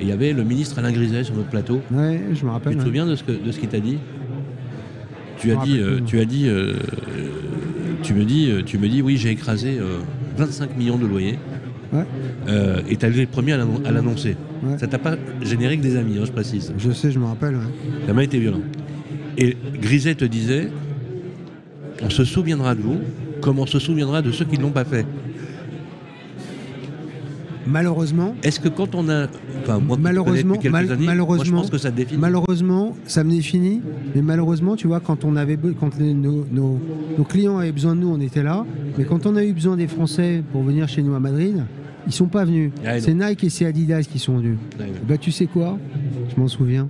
Et 0.00 0.04
il 0.04 0.08
y 0.08 0.12
avait 0.12 0.32
le 0.32 0.42
ministre 0.42 0.78
Alain 0.78 0.90
Griset 0.90 1.24
sur 1.24 1.34
notre 1.34 1.50
plateau. 1.50 1.82
je 1.90 2.44
me 2.46 2.50
rappelle. 2.50 2.72
Tu 2.72 2.78
te 2.78 2.84
souviens 2.84 3.04
de 3.04 3.14
ce 3.14 3.22
que- 3.24 3.32
de 3.44 3.52
ce 3.52 3.58
qu'il 3.60 3.68
t'a 3.68 3.80
dit? 3.80 3.98
Tu 5.38 5.52
as 5.52 5.56
dit, 5.56 5.78
euh, 5.78 6.00
tu 6.04 6.18
as 6.18 6.24
dit, 6.24 6.48
euh, 6.48 6.74
tu 8.08 8.14
me 8.14 8.24
dis, 8.24 8.50
euh, 8.50 8.62
tu 8.64 8.78
me 8.78 8.88
dis, 8.88 9.02
oui, 9.02 9.18
j'ai 9.18 9.28
écrasé 9.30 9.76
euh, 9.78 9.98
25 10.38 10.78
millions 10.78 10.96
de 10.96 11.06
loyers. 11.06 11.38
Ouais. 11.92 12.04
Euh, 12.48 12.80
et 12.88 12.96
t'as 12.96 13.10
été 13.10 13.20
le 13.20 13.26
premier 13.26 13.52
à 13.52 13.58
l'annon- 13.58 13.82
à 13.84 13.90
l'annoncer. 13.90 14.34
Ouais. 14.62 14.78
Ça 14.78 14.86
t'a 14.86 14.96
pas 14.98 15.16
généré 15.42 15.76
que 15.76 15.82
des 15.82 15.94
amis, 15.96 16.16
hein, 16.18 16.22
je 16.24 16.32
précise. 16.32 16.72
Je 16.78 16.90
sais, 16.90 17.10
je 17.10 17.18
me 17.18 17.26
rappelle. 17.26 17.54
ouais. 17.56 18.06
Ça 18.06 18.14
m'a 18.14 18.24
été 18.24 18.38
violent. 18.38 18.62
Et 19.36 19.58
Griset 19.78 20.14
te 20.14 20.24
disait, 20.24 20.70
on 22.02 22.08
se 22.08 22.24
souviendra 22.24 22.74
de 22.74 22.80
vous 22.80 22.98
comme 23.42 23.58
on 23.58 23.66
se 23.66 23.78
souviendra 23.78 24.22
de 24.22 24.32
ceux 24.32 24.46
qui 24.46 24.56
ne 24.56 24.62
l'ont 24.62 24.70
pas 24.70 24.86
fait. 24.86 25.04
Malheureusement, 27.68 28.34
Est-ce 28.42 28.58
que 28.60 28.68
quand 28.68 28.94
on 28.94 29.08
a, 29.08 29.26
enfin 29.62 29.78
moi 29.78 29.96
Malheureusement, 30.00 30.54
depuis 30.54 30.62
quelques 30.70 30.72
mal- 30.72 30.92
années, 30.92 31.06
malheureusement, 31.06 31.44
moi, 31.44 31.44
je 31.44 31.62
pense 31.62 31.70
que 31.70 31.78
ça 31.78 31.90
définit. 31.90 32.20
malheureusement, 32.20 32.96
ça 33.06 33.22
me 33.24 33.30
définit. 33.30 33.80
Mais 34.14 34.22
malheureusement, 34.22 34.74
tu 34.76 34.86
vois, 34.86 35.00
quand 35.00 35.24
on 35.24 35.36
avait, 35.36 35.58
quand 35.78 35.96
les- 35.98 36.14
nos, 36.14 36.46
nos- 36.50 36.80
nos 37.18 37.24
clients 37.24 37.58
avaient 37.58 37.72
besoin 37.72 37.94
de 37.94 38.00
nous, 38.00 38.08
on 38.08 38.20
était 38.20 38.42
là. 38.42 38.64
Mais 38.96 39.04
quand 39.04 39.26
on 39.26 39.36
a 39.36 39.44
eu 39.44 39.52
besoin 39.52 39.76
des 39.76 39.86
Français 39.86 40.42
pour 40.52 40.62
venir 40.62 40.88
chez 40.88 41.02
nous 41.02 41.14
à 41.14 41.20
Madrid, 41.20 41.62
ils 42.06 42.12
sont 42.12 42.26
pas 42.28 42.44
venus. 42.44 42.70
Ah, 42.86 42.98
c'est 43.00 43.12
Nike 43.14 43.44
et 43.44 43.50
c'est 43.50 43.66
Adidas 43.66 44.02
qui 44.10 44.18
sont 44.18 44.38
venus. 44.38 44.56
Ouais. 44.80 44.86
Bah, 45.06 45.18
tu 45.18 45.30
sais 45.30 45.46
quoi? 45.46 45.78
Je 46.34 46.40
m'en 46.40 46.48
souviens. 46.48 46.88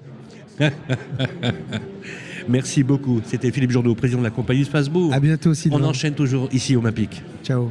Merci 2.49 2.83
beaucoup. 2.83 3.21
C'était 3.25 3.51
Philippe 3.51 3.71
Jourdaud, 3.73 3.95
président 3.95 4.21
de 4.21 4.25
la 4.25 4.31
compagnie 4.31 4.65
Spacebourg. 4.65 5.13
À 5.13 5.21
bientôt, 5.21 5.51
On 5.51 5.55
Sylvain. 5.55 5.83
enchaîne 5.85 6.15
toujours 6.15 6.49
ici 6.53 6.77
au 6.77 6.81
MAPIC. 6.81 7.23
Ciao. 7.45 7.71